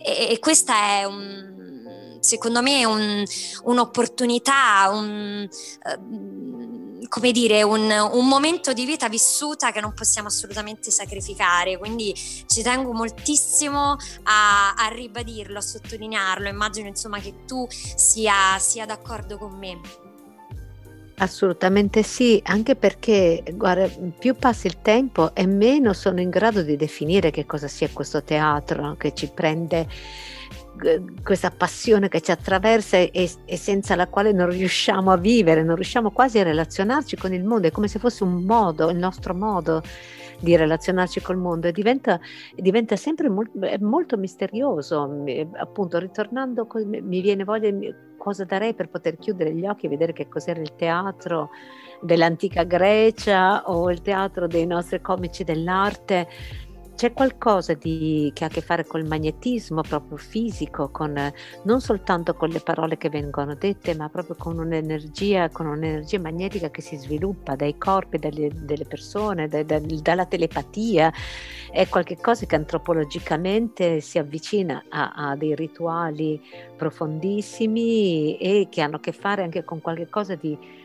E, 0.00 0.28
e, 0.30 0.38
questa 0.38 1.00
è 1.00 1.04
un, 1.04 2.18
secondo 2.20 2.62
me 2.62 2.84
un, 2.84 3.24
un'opportunità, 3.64 4.90
un, 4.92 5.48
uh, 5.48 6.83
come 7.08 7.32
dire, 7.32 7.62
un, 7.62 7.90
un, 7.90 8.26
momento 8.26 8.72
di 8.72 8.84
vita 8.84 9.08
vissuta 9.08 9.72
che 9.72 9.80
non 9.80 9.92
possiamo 9.94 10.28
assolutamente 10.28 10.90
sacrificare. 10.90 11.78
Quindi 11.78 12.14
ci 12.14 12.62
tengo 12.62 12.92
moltissimo 12.92 13.96
a, 14.24 14.74
a 14.74 14.88
ribadirlo, 14.88 15.58
a 15.58 15.62
sottolinearlo. 15.62 16.48
Immagino 16.48 16.88
insomma 16.88 17.18
che 17.18 17.44
tu 17.46 17.66
sia, 17.70 18.58
sia 18.58 18.86
d'accordo 18.86 19.38
con 19.38 19.56
me. 19.58 19.80
Assolutamente 21.16 22.02
sì, 22.02 22.40
anche 22.44 22.74
perché 22.74 23.44
guarda, 23.52 23.88
più 24.18 24.34
passa 24.34 24.66
il 24.66 24.82
tempo 24.82 25.32
e 25.32 25.46
meno 25.46 25.92
sono 25.92 26.20
in 26.20 26.28
grado 26.28 26.62
di 26.62 26.74
definire 26.74 27.30
che 27.30 27.46
cosa 27.46 27.68
sia 27.68 27.88
questo 27.92 28.24
teatro 28.24 28.96
che 28.96 29.14
ci 29.14 29.30
prende 29.32 29.86
questa 31.22 31.50
passione 31.50 32.08
che 32.08 32.20
ci 32.20 32.30
attraversa 32.30 32.96
e, 32.96 33.10
e, 33.44 33.56
senza 33.56 33.94
la 33.94 34.08
quale 34.08 34.32
non 34.32 34.50
riusciamo 34.50 35.10
a 35.10 35.16
vivere, 35.16 35.62
non 35.62 35.76
riusciamo 35.76 36.10
quasi 36.10 36.38
a 36.38 36.42
relazionarci 36.42 37.16
con 37.16 37.32
il 37.32 37.44
mondo, 37.44 37.68
è 37.68 37.70
come 37.70 37.88
se 37.88 37.98
fosse 37.98 38.24
un 38.24 38.42
modo, 38.44 38.90
il 38.90 38.96
nostro 38.96 39.34
modo 39.34 39.82
di 40.40 40.56
relazionarci 40.56 41.20
col 41.20 41.36
mondo 41.36 41.68
e 41.68 41.72
diventa, 41.72 42.18
diventa 42.54 42.96
sempre 42.96 43.28
molto, 43.28 43.58
molto 43.80 44.16
misterioso. 44.16 45.24
Appunto, 45.56 45.98
ritornando, 45.98 46.66
mi 46.84 47.20
viene 47.20 47.44
voglia 47.44 47.70
cosa 48.16 48.44
darei 48.44 48.74
per 48.74 48.88
poter 48.88 49.18
chiudere 49.18 49.52
gli 49.52 49.66
occhi 49.66 49.86
e 49.86 49.90
vedere 49.90 50.12
che 50.12 50.28
cos'era 50.28 50.60
il 50.60 50.74
teatro 50.76 51.50
dell'antica 52.00 52.64
Grecia 52.64 53.62
o 53.66 53.90
il 53.90 54.00
teatro 54.02 54.46
dei 54.46 54.66
nostri 54.66 55.00
comici 55.00 55.44
dell'arte 55.44 56.28
c'è 56.94 57.12
qualcosa 57.12 57.74
di, 57.74 58.30
che 58.34 58.44
ha 58.44 58.46
a 58.46 58.50
che 58.50 58.60
fare 58.60 58.86
col 58.86 59.04
magnetismo 59.04 59.80
proprio 59.82 60.16
fisico, 60.16 60.90
con, 60.90 61.32
non 61.64 61.80
soltanto 61.80 62.34
con 62.34 62.50
le 62.50 62.60
parole 62.60 62.96
che 62.96 63.08
vengono 63.08 63.54
dette, 63.54 63.96
ma 63.96 64.08
proprio 64.08 64.36
con 64.36 64.58
un'energia, 64.58 65.48
con 65.50 65.66
un'energia 65.66 66.20
magnetica 66.20 66.70
che 66.70 66.82
si 66.82 66.96
sviluppa 66.96 67.56
dai 67.56 67.76
corpi, 67.76 68.18
dalle, 68.18 68.50
delle 68.54 68.84
persone, 68.84 69.48
da, 69.48 69.62
da, 69.64 69.80
dalla 69.80 70.26
telepatia. 70.26 71.12
È 71.70 71.88
qualcosa 71.88 72.46
che 72.46 72.54
antropologicamente 72.54 74.00
si 74.00 74.18
avvicina 74.18 74.84
a, 74.88 75.12
a, 75.14 75.36
dei 75.36 75.56
rituali 75.56 76.40
profondissimi 76.76 78.36
e 78.38 78.68
che 78.70 78.80
hanno 78.80 78.96
a 78.96 79.00
che 79.00 79.12
fare 79.12 79.42
anche 79.42 79.64
con 79.64 79.80
qualcosa 79.80 80.36
di 80.36 80.82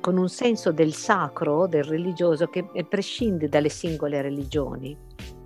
con 0.00 0.16
un 0.16 0.28
senso 0.28 0.72
del 0.72 0.94
sacro, 0.94 1.68
del 1.68 1.84
religioso 1.84 2.48
che 2.48 2.64
prescinde 2.88 3.48
dalle 3.48 3.68
singole 3.68 4.20
religioni. 4.20 5.41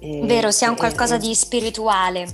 Vero, 0.00 0.50
sia 0.50 0.70
un 0.70 0.76
qualcosa 0.76 1.16
di 1.16 1.34
spirituale. 1.34 2.26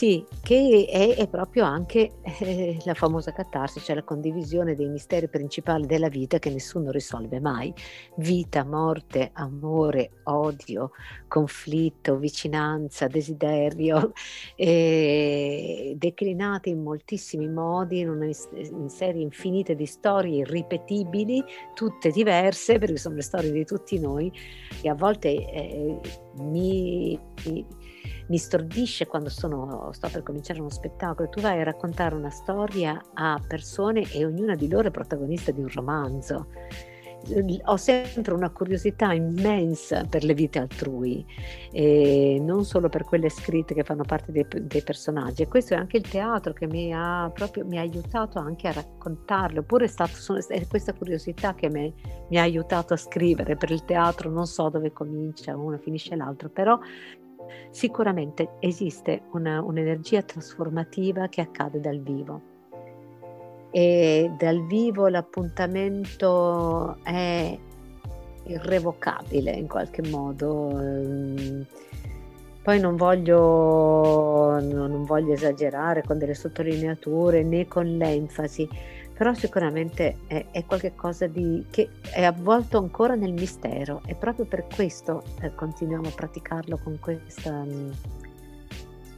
Sì, 0.00 0.24
che 0.42 0.86
è, 0.88 1.14
è 1.14 1.28
proprio 1.28 1.64
anche 1.66 2.12
eh, 2.22 2.78
la 2.86 2.94
famosa 2.94 3.32
catarsi, 3.32 3.80
cioè 3.80 3.96
la 3.96 4.02
condivisione 4.02 4.74
dei 4.74 4.88
misteri 4.88 5.28
principali 5.28 5.84
della 5.84 6.08
vita 6.08 6.38
che 6.38 6.48
nessuno 6.48 6.90
risolve 6.90 7.38
mai. 7.38 7.70
Vita, 8.16 8.64
morte, 8.64 9.28
amore, 9.34 10.22
odio, 10.22 10.92
conflitto, 11.28 12.16
vicinanza, 12.16 13.08
desiderio, 13.08 14.12
eh, 14.56 15.92
declinate 15.98 16.70
in 16.70 16.82
moltissimi 16.82 17.46
modi 17.46 17.98
in 17.98 18.08
una 18.08 18.24
in 18.24 18.88
serie 18.88 19.20
infinite 19.20 19.74
di 19.74 19.84
storie 19.84 20.38
irripetibili, 20.38 21.44
tutte 21.74 22.10
diverse, 22.10 22.78
perché 22.78 22.96
sono 22.96 23.16
le 23.16 23.22
storie 23.22 23.52
di 23.52 23.66
tutti 23.66 23.98
noi, 23.98 24.32
e 24.80 24.88
a 24.88 24.94
volte 24.94 25.28
eh, 25.28 26.00
mi, 26.36 27.20
mi 27.44 27.66
mi 28.28 28.38
stordisce 28.38 29.06
quando 29.06 29.28
sono, 29.28 29.90
sto 29.92 30.08
per 30.10 30.22
cominciare 30.22 30.60
uno 30.60 30.70
spettacolo, 30.70 31.28
tu 31.28 31.40
vai 31.40 31.60
a 31.60 31.64
raccontare 31.64 32.14
una 32.14 32.30
storia 32.30 33.00
a 33.14 33.40
persone 33.46 34.02
e 34.12 34.24
ognuna 34.24 34.54
di 34.54 34.68
loro 34.68 34.88
è 34.88 34.90
protagonista 34.90 35.50
di 35.50 35.60
un 35.60 35.68
romanzo. 35.72 36.46
Ho 37.66 37.76
sempre 37.76 38.32
una 38.32 38.48
curiosità 38.48 39.12
immensa 39.12 40.06
per 40.08 40.24
le 40.24 40.32
vite 40.32 40.58
altrui, 40.58 41.22
non 42.40 42.64
solo 42.64 42.88
per 42.88 43.04
quelle 43.04 43.28
scritte 43.28 43.74
che 43.74 43.84
fanno 43.84 44.04
parte 44.04 44.32
dei, 44.32 44.46
dei 44.62 44.82
personaggi. 44.82 45.42
E 45.42 45.46
questo 45.46 45.74
è 45.74 45.76
anche 45.76 45.98
il 45.98 46.08
teatro 46.08 46.54
che 46.54 46.66
mi 46.66 46.94
ha, 46.94 47.30
proprio, 47.34 47.66
mi 47.66 47.76
ha 47.76 47.82
aiutato 47.82 48.38
anche 48.38 48.68
a 48.68 48.72
raccontarle, 48.72 49.58
oppure 49.58 49.84
è, 49.84 49.88
stato, 49.88 50.14
è 50.48 50.66
questa 50.66 50.94
curiosità 50.94 51.54
che 51.54 51.68
me, 51.68 51.92
mi 52.30 52.38
ha 52.38 52.42
aiutato 52.42 52.94
a 52.94 52.96
scrivere. 52.96 53.54
Per 53.54 53.70
il 53.70 53.84
teatro 53.84 54.30
non 54.30 54.46
so 54.46 54.70
dove 54.70 54.90
comincia 54.90 55.54
uno, 55.54 55.76
finisce 55.76 56.16
l'altro, 56.16 56.48
però 56.48 56.78
Sicuramente 57.70 58.50
esiste 58.60 59.22
una, 59.32 59.62
un'energia 59.62 60.22
trasformativa 60.22 61.28
che 61.28 61.40
accade 61.40 61.80
dal 61.80 62.00
vivo 62.00 62.50
e 63.70 64.32
dal 64.36 64.66
vivo 64.66 65.06
l'appuntamento 65.06 66.96
è 67.04 67.56
irrevocabile 68.44 69.52
in 69.52 69.68
qualche 69.68 70.02
modo. 70.08 70.70
Ehm, 70.70 71.66
poi 72.62 72.78
non 72.78 72.96
voglio, 72.96 74.58
non 74.60 75.04
voglio 75.04 75.32
esagerare 75.32 76.02
con 76.02 76.18
delle 76.18 76.34
sottolineature 76.34 77.42
né 77.42 77.66
con 77.66 77.86
l'enfasi, 77.86 78.68
però 79.20 79.34
sicuramente 79.34 80.20
è, 80.28 80.46
è 80.50 80.64
qualcosa 80.64 81.26
di, 81.26 81.66
che 81.68 81.90
è 82.10 82.24
avvolto 82.24 82.78
ancora 82.78 83.16
nel 83.16 83.34
mistero. 83.34 84.00
E 84.06 84.14
proprio 84.14 84.46
per 84.46 84.66
questo 84.74 85.22
eh, 85.42 85.54
continuiamo 85.54 86.08
a 86.08 86.10
praticarlo 86.10 86.80
con 86.82 86.98
questa, 86.98 87.52
mm, 87.62 87.90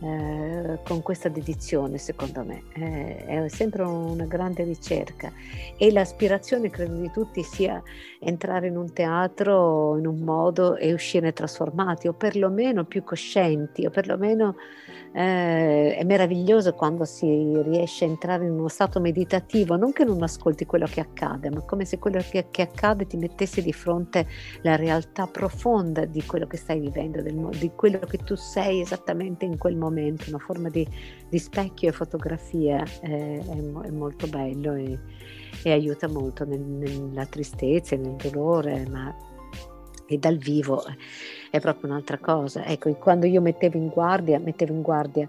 eh, 0.03 0.81
con 0.85 1.01
questa 1.01 1.29
dedizione 1.29 1.99
secondo 1.99 2.45
me. 2.45 2.65
Eh, 2.75 3.45
è 3.45 3.49
sempre 3.49 3.83
una 3.83 4.25
grande 4.25 4.65
ricerca 4.65 5.33
e 5.77 5.93
l'aspirazione 5.93 6.71
credo 6.71 6.97
di 6.97 7.11
tutti 7.13 7.43
sia 7.43 7.81
entrare 8.19 8.67
in 8.67 8.77
un 8.77 8.93
teatro 8.93 9.97
in 9.97 10.07
un 10.07 10.21
modo 10.21 10.77
e 10.77 10.93
uscire 10.93 11.33
trasformati 11.33 12.09
o 12.09 12.13
perlomeno 12.13 12.85
più 12.85 13.05
coscienti 13.05 13.87
o 13.87 13.91
perlomeno 13.91 14.57
eh, 15.13 15.95
è 15.97 16.05
meraviglioso 16.05 16.73
quando 16.73 17.05
si 17.05 17.61
riesce 17.63 18.05
a 18.05 18.09
entrare 18.09 18.45
in 18.45 18.53
uno 18.53 18.69
stato 18.69 18.99
meditativo, 18.99 19.77
non 19.77 19.93
che 19.93 20.05
non 20.05 20.23
ascolti 20.23 20.65
quello 20.65 20.87
che 20.87 21.01
accade, 21.01 21.51
ma 21.51 21.61
come 21.63 21.85
se 21.85 21.99
quello 21.99 22.19
che, 22.19 22.47
che 22.51 22.63
accade 22.63 23.07
ti 23.07 23.17
mettesse 23.17 23.63
di 23.63 23.73
fronte 23.73 24.27
la 24.63 24.77
realtà 24.77 25.27
profonda 25.27 26.05
di 26.07 26.25
quello 26.25 26.47
che 26.47 26.57
stai 26.57 26.81
vivendo, 26.81 27.21
del, 27.21 27.35
di 27.59 27.71
quello 27.77 27.99
che 27.99 28.19
tu 28.19 28.35
sei 28.35 28.81
esattamente 28.81 29.45
in 29.45 29.59
quel 29.59 29.77
momento, 29.77 29.92
una 30.01 30.39
forma 30.39 30.69
di, 30.69 30.87
di 31.29 31.39
specchio 31.39 31.91
e 31.91 31.93
fotografia, 31.93 32.83
eh, 33.03 33.39
è, 33.39 33.87
è, 33.87 33.91
molto 33.91 34.27
bello 34.27 34.75
e, 34.75 34.99
e 35.63 35.71
aiuta 35.71 36.09
molto 36.09 36.45
nel, 36.45 36.61
nella 36.61 37.27
tristezza 37.27 37.95
e 37.95 37.99
nel 37.99 38.17
dolore, 38.17 38.87
ma 38.89 39.15
e 40.07 40.19
dal 40.19 40.37
vivo 40.37 40.83
è 41.51 41.61
proprio 41.61 41.91
un'altra 41.91 42.19
cosa. 42.19 42.65
Ecco, 42.65 42.93
quando 42.95 43.27
io 43.27 43.41
mettevo 43.41 43.77
in 43.77 43.89
guardia, 43.89 44.39
mettevo 44.39 44.73
in 44.73 44.83
guardia 44.83 45.29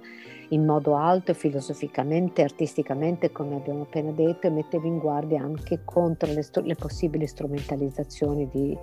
in 0.50 0.66
modo 0.66 0.96
alto, 0.96 1.34
filosoficamente, 1.34 2.44
artisticamente, 2.44 3.32
come 3.32 3.56
abbiamo 3.56 3.84
appena 3.84 4.12
detto, 4.12 4.48
e 4.48 4.52
mettevo 4.52 4.88
in 4.88 5.00
guardia 5.00 5.42
anche 5.42 5.82
contro 5.84 6.32
le, 6.32 6.46
le 6.64 6.76
possibili 6.76 7.26
strumentalizzazioni 7.26 8.48
di, 8.50 8.78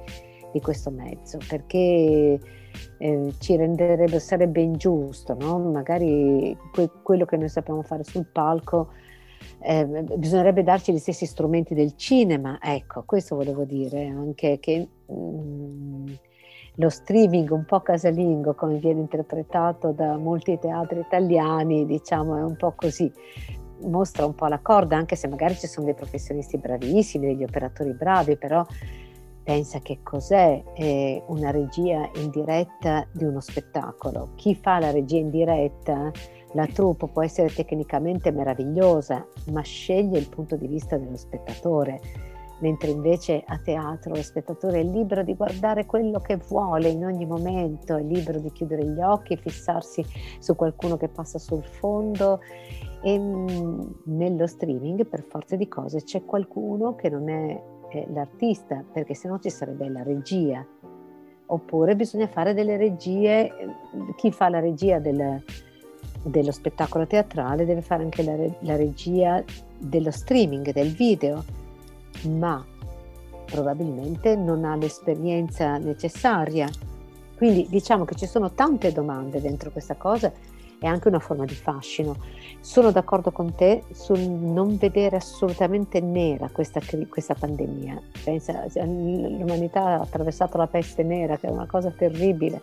di, 0.52 0.60
questo 0.60 0.90
mezzo, 0.90 1.38
perché 1.48 2.38
eh, 2.98 3.32
ci 3.38 3.56
renderebbe, 3.56 4.18
sarebbe 4.18 4.60
ingiusto, 4.60 5.34
no? 5.38 5.58
magari 5.58 6.56
que- 6.72 6.90
quello 7.02 7.24
che 7.24 7.36
noi 7.36 7.48
sappiamo 7.48 7.82
fare 7.82 8.04
sul 8.04 8.26
palco. 8.26 8.88
Eh, 9.62 9.86
bisognerebbe 10.16 10.62
darci 10.62 10.92
gli 10.92 10.98
stessi 10.98 11.26
strumenti 11.26 11.74
del 11.74 11.96
cinema, 11.96 12.58
ecco, 12.62 13.04
questo 13.04 13.36
volevo 13.36 13.64
dire, 13.64 14.06
anche 14.06 14.58
che 14.58 14.88
mh, 15.06 15.14
mm, 15.14 16.06
lo 16.76 16.88
streaming 16.88 17.50
un 17.50 17.64
po' 17.64 17.80
casalingo 17.80 18.54
come 18.54 18.78
viene 18.78 19.00
interpretato 19.00 19.92
da 19.92 20.16
molti 20.16 20.58
teatri 20.58 21.00
italiani, 21.00 21.84
diciamo 21.86 22.36
è 22.36 22.42
un 22.42 22.56
po' 22.56 22.72
così, 22.76 23.10
mostra 23.82 24.24
un 24.24 24.34
po' 24.34 24.46
la 24.46 24.60
corda, 24.60 24.96
anche 24.96 25.16
se 25.16 25.28
magari 25.28 25.54
ci 25.54 25.66
sono 25.66 25.86
dei 25.86 25.94
professionisti 25.94 26.58
bravissimi, 26.58 27.26
degli 27.26 27.44
operatori 27.44 27.92
bravi, 27.92 28.36
però 28.36 28.64
pensa 29.50 29.80
che 29.80 29.98
cos'è 30.04 30.62
eh, 30.74 31.24
una 31.26 31.50
regia 31.50 32.08
in 32.14 32.30
diretta 32.30 33.04
di 33.10 33.24
uno 33.24 33.40
spettacolo. 33.40 34.30
Chi 34.36 34.54
fa 34.54 34.78
la 34.78 34.92
regia 34.92 35.18
in 35.18 35.28
diretta, 35.28 36.12
la 36.52 36.66
troupe 36.66 37.08
può 37.08 37.24
essere 37.24 37.52
tecnicamente 37.52 38.30
meravigliosa, 38.30 39.26
ma 39.50 39.60
sceglie 39.62 40.20
il 40.20 40.28
punto 40.28 40.54
di 40.54 40.68
vista 40.68 40.96
dello 40.96 41.16
spettatore 41.16 42.28
mentre 42.60 42.90
invece 42.90 43.42
a 43.44 43.58
teatro 43.58 44.14
lo 44.14 44.22
spettatore 44.22 44.80
è 44.80 44.84
libero 44.84 45.22
di 45.22 45.34
guardare 45.34 45.86
quello 45.86 46.20
che 46.20 46.36
vuole 46.36 46.88
in 46.88 47.04
ogni 47.04 47.24
momento, 47.24 47.96
è 47.96 48.02
libero 48.02 48.38
di 48.38 48.52
chiudere 48.52 48.84
gli 48.84 49.00
occhi, 49.00 49.36
fissarsi 49.36 50.04
su 50.38 50.54
qualcuno 50.54 50.96
che 50.96 51.08
passa 51.08 51.38
sul 51.38 51.64
fondo 51.64 52.40
e 53.02 53.18
mm, 53.18 53.80
nello 54.04 54.46
streaming 54.46 55.06
per 55.06 55.24
forza 55.26 55.56
di 55.56 55.66
cose 55.68 56.02
c'è 56.02 56.22
qualcuno 56.24 56.94
che 56.94 57.08
non 57.08 57.30
è, 57.30 57.60
è 57.98 58.06
l'artista, 58.12 58.84
perché 58.92 59.14
sennò 59.14 59.38
ci 59.38 59.50
sarebbe 59.50 59.88
la 59.88 60.02
regia. 60.02 60.64
Oppure 61.46 61.96
bisogna 61.96 62.28
fare 62.28 62.54
delle 62.54 62.76
regie, 62.76 63.52
chi 64.16 64.30
fa 64.30 64.48
la 64.48 64.60
regia 64.60 64.98
del, 65.00 65.42
dello 66.22 66.52
spettacolo 66.52 67.06
teatrale 67.06 67.64
deve 67.64 67.82
fare 67.82 68.04
anche 68.04 68.22
la, 68.22 68.36
la 68.60 68.76
regia 68.76 69.42
dello 69.78 70.10
streaming, 70.10 70.72
del 70.72 70.92
video 70.92 71.42
ma 72.28 72.64
probabilmente 73.46 74.36
non 74.36 74.64
ha 74.64 74.76
l'esperienza 74.76 75.76
necessaria. 75.78 76.68
Quindi 77.36 77.66
diciamo 77.68 78.04
che 78.04 78.14
ci 78.14 78.26
sono 78.26 78.52
tante 78.52 78.92
domande 78.92 79.40
dentro 79.40 79.70
questa 79.70 79.96
cosa 79.96 80.30
e 80.80 80.86
anche 80.86 81.08
una 81.08 81.18
forma 81.18 81.44
di 81.44 81.54
fascino. 81.54 82.16
Sono 82.60 82.90
d'accordo 82.90 83.30
con 83.30 83.54
te 83.54 83.84
sul 83.92 84.18
non 84.18 84.76
vedere 84.76 85.16
assolutamente 85.16 86.00
nera 86.00 86.48
questa, 86.50 86.80
questa 87.08 87.34
pandemia. 87.34 88.00
Pensa, 88.24 88.64
l'umanità 88.74 89.84
ha 89.84 90.00
attraversato 90.00 90.56
la 90.56 90.66
peste 90.66 91.02
nera, 91.02 91.36
che 91.36 91.46
è 91.46 91.50
una 91.50 91.66
cosa 91.66 91.90
terribile, 91.90 92.62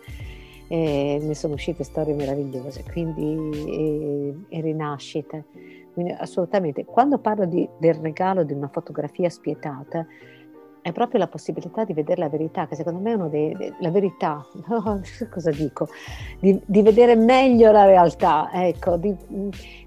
e 0.66 1.18
ne 1.22 1.34
sono 1.34 1.54
uscite 1.54 1.84
storie 1.84 2.14
meravigliose, 2.14 2.84
quindi 2.90 4.36
e, 4.50 4.56
e 4.56 4.60
rinascite. 4.60 5.44
Quindi 5.92 6.12
assolutamente, 6.12 6.84
quando 6.84 7.18
parlo 7.18 7.44
di, 7.44 7.68
del 7.78 7.94
regalo 7.94 8.44
di 8.44 8.52
una 8.52 8.68
fotografia 8.68 9.28
spietata, 9.30 10.06
è 10.82 10.92
proprio 10.92 11.18
la 11.18 11.26
possibilità 11.26 11.84
di 11.84 11.92
vedere 11.92 12.20
la 12.20 12.28
verità, 12.28 12.66
che 12.66 12.74
secondo 12.74 13.00
me 13.00 13.12
è 13.12 13.14
una 13.14 13.28
delle... 13.28 13.74
la 13.80 13.90
verità, 13.90 14.44
cosa 15.30 15.50
dico? 15.50 15.88
Di, 16.40 16.60
di, 16.64 16.82
vedere 16.82 17.14
meglio 17.14 17.70
la 17.72 17.84
realtà, 17.84 18.50
ecco, 18.52 18.96
di, 18.96 19.14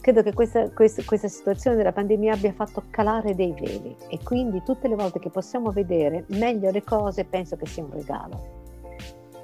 credo 0.02 0.22
che 0.24 0.34
questa, 0.34 0.70
questa, 0.72 1.04
questa, 1.06 1.28
situazione 1.28 1.76
della 1.76 1.92
pandemia 1.92 2.34
abbia 2.34 2.54
fatto 2.54 2.84
calare 2.90 3.36
dei 3.36 3.54
veli 3.60 3.96
e 4.10 4.20
quindi 4.24 4.62
tutte 4.64 4.88
le 4.88 4.96
volte 4.96 5.20
che 5.20 5.30
possiamo 5.30 5.72
vedere 5.72 6.26
meglio 6.30 6.72
le 6.72 6.84
cose 6.84 7.26
penso 7.26 7.56
che 7.56 7.66
sia 7.66 7.84
un 7.84 7.92
regalo, 7.92 8.64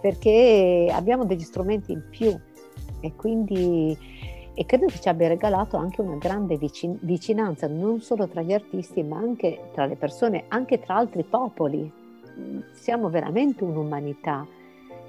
perché 0.01 0.89
abbiamo 0.91 1.25
degli 1.25 1.43
strumenti 1.43 1.91
in 1.91 2.03
più 2.09 2.37
e 2.99 3.15
quindi 3.15 3.97
e 4.59 4.65
credo 4.65 4.87
che 4.87 4.99
ci 4.99 5.07
abbia 5.07 5.27
regalato 5.27 5.77
anche 5.77 6.01
una 6.01 6.15
grande 6.15 6.57
vicin- 6.57 6.97
vicinanza 7.01 7.67
non 7.67 8.01
solo 8.01 8.27
tra 8.27 8.41
gli 8.41 8.53
artisti 8.53 9.03
ma 9.03 9.19
anche 9.19 9.69
tra 9.71 9.85
le 9.85 9.95
persone, 9.95 10.45
anche 10.47 10.79
tra 10.79 10.95
altri 10.95 11.23
popoli. 11.23 11.91
Siamo 12.73 13.07
veramente 13.09 13.63
un'umanità. 13.63 14.47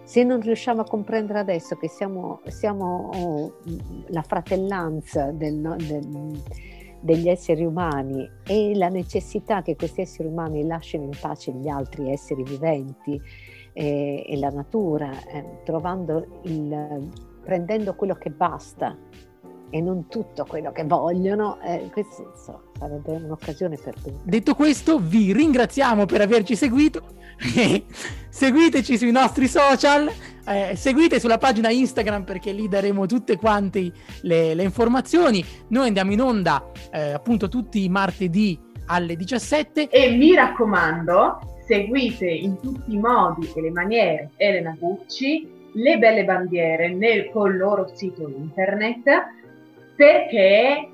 Se 0.03 0.23
non 0.23 0.43
riusciamo 0.43 0.83
a 0.83 0.85
comprendere 0.85 1.39
adesso 1.39 1.77
che 1.77 1.89
siamo, 1.89 2.43
siamo 2.49 3.09
oh, 3.15 3.55
la 4.09 4.21
fratellanza 4.21 5.31
del, 5.31 5.77
del, 5.79 6.43
degli 7.01 7.29
esseri 7.31 7.65
umani 7.65 8.29
e 8.47 8.77
la 8.77 8.89
necessità 8.89 9.63
che 9.63 9.77
questi 9.77 10.03
esseri 10.03 10.29
umani 10.29 10.67
lasciano 10.67 11.05
in 11.05 11.17
pace 11.19 11.53
gli 11.53 11.69
altri 11.69 12.11
esseri 12.13 12.43
viventi 12.43 13.19
e, 13.73 14.27
e 14.29 14.37
la 14.37 14.51
natura, 14.51 15.11
eh, 15.27 15.63
trovando 15.65 16.41
il, 16.43 17.11
prendendo 17.43 17.95
quello 17.95 18.15
che 18.15 18.29
basta 18.29 18.95
e 19.71 19.81
non 19.81 20.09
tutto 20.09 20.45
quello 20.45 20.73
che 20.73 20.85
vogliono, 20.85 21.59
eh, 21.63 21.89
questo 21.93 22.33
so, 22.37 22.63
sarebbe 22.79 23.13
un'occasione 23.13 23.77
per 23.77 23.95
tutti. 23.95 24.19
Detto 24.23 24.55
questo, 24.55 24.99
vi 24.99 25.33
ringraziamo 25.33 26.07
per 26.07 26.21
averci 26.21 26.57
seguito. 26.57 27.03
Seguiteci 28.29 28.99
sui 28.99 29.11
nostri 29.11 29.47
social, 29.47 30.11
eh, 30.47 30.75
seguite 30.75 31.21
sulla 31.21 31.39
pagina 31.39 31.71
Instagram 31.71 32.25
perché 32.25 32.53
lì 32.53 32.69
daremo 32.69 33.07
tutte 33.07 33.37
quante 33.37 33.93
le, 34.23 34.55
le 34.55 34.63
informazioni. 34.63 35.45
Noi 35.69 35.89
andiamo 35.89 36.13
in 36.13 36.21
onda 36.21 36.71
eh, 36.91 37.13
appunto 37.13 37.49
tutti 37.49 37.85
i 37.85 37.89
martedì 37.89 38.59
alle 38.87 39.17
17. 39.17 39.89
E 39.89 40.11
mi 40.11 40.35
raccomando, 40.35 41.57
seguite 41.67 42.27
in 42.29 42.59
tutti 42.61 42.93
i 42.93 42.99
modi 42.99 43.51
e 43.55 43.61
le 43.61 43.71
maniere 43.71 44.31
Elena 44.37 44.75
Gucci, 44.79 45.57
le 45.73 45.99
belle 45.99 46.25
bandiere 46.25 46.93
nel, 46.93 47.31
col 47.31 47.57
loro 47.57 47.91
sito 47.95 48.27
internet 48.29 49.37
perché 49.99 50.89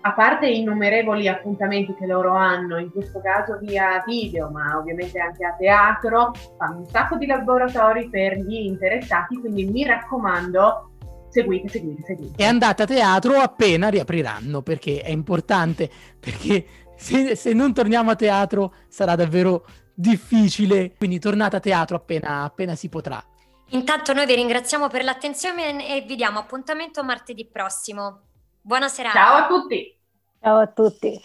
a 0.00 0.12
parte 0.14 0.46
i 0.46 0.60
innumerevoli 0.60 1.28
appuntamenti 1.28 1.94
che 1.94 2.06
loro 2.06 2.34
hanno, 2.34 2.78
in 2.78 2.90
questo 2.90 3.20
caso 3.20 3.58
via 3.60 4.02
video, 4.06 4.48
ma 4.48 4.78
ovviamente 4.78 5.20
anche 5.20 5.44
a 5.44 5.54
teatro, 5.58 6.32
fanno 6.56 6.78
un 6.78 6.86
sacco 6.86 7.16
di 7.18 7.26
laboratori 7.26 8.08
per 8.08 8.38
gli 8.38 8.64
interessati, 8.64 9.38
quindi 9.38 9.66
mi 9.66 9.84
raccomando, 9.84 10.92
seguite, 11.28 11.68
seguite, 11.68 12.02
seguite. 12.02 12.42
E 12.42 12.46
andate 12.46 12.82
a 12.84 12.86
teatro 12.86 13.34
appena 13.34 13.88
riapriranno, 13.88 14.62
perché 14.62 15.02
è 15.02 15.10
importante, 15.10 15.90
perché 16.18 16.64
se, 16.96 17.36
se 17.36 17.52
non 17.52 17.74
torniamo 17.74 18.10
a 18.10 18.16
teatro 18.16 18.72
sarà 18.88 19.16
davvero 19.16 19.66
difficile, 19.92 20.94
quindi 20.96 21.18
tornate 21.18 21.56
a 21.56 21.60
teatro 21.60 21.96
appena, 21.96 22.42
appena 22.42 22.74
si 22.74 22.88
potrà. 22.88 23.22
Intanto 23.68 24.12
noi 24.12 24.26
vi 24.26 24.34
ringraziamo 24.34 24.88
per 24.88 25.04
l'attenzione 25.04 25.96
e 25.96 26.02
vi 26.02 26.16
diamo 26.16 26.38
appuntamento 26.38 27.02
martedì 27.02 27.46
prossimo. 27.46 28.20
Buona 28.60 28.88
serata. 28.88 29.18
Ciao 29.18 29.36
a 29.36 29.46
tutti. 29.46 29.98
Ciao 30.40 30.58
a 30.58 30.66
tutti. 30.66 31.20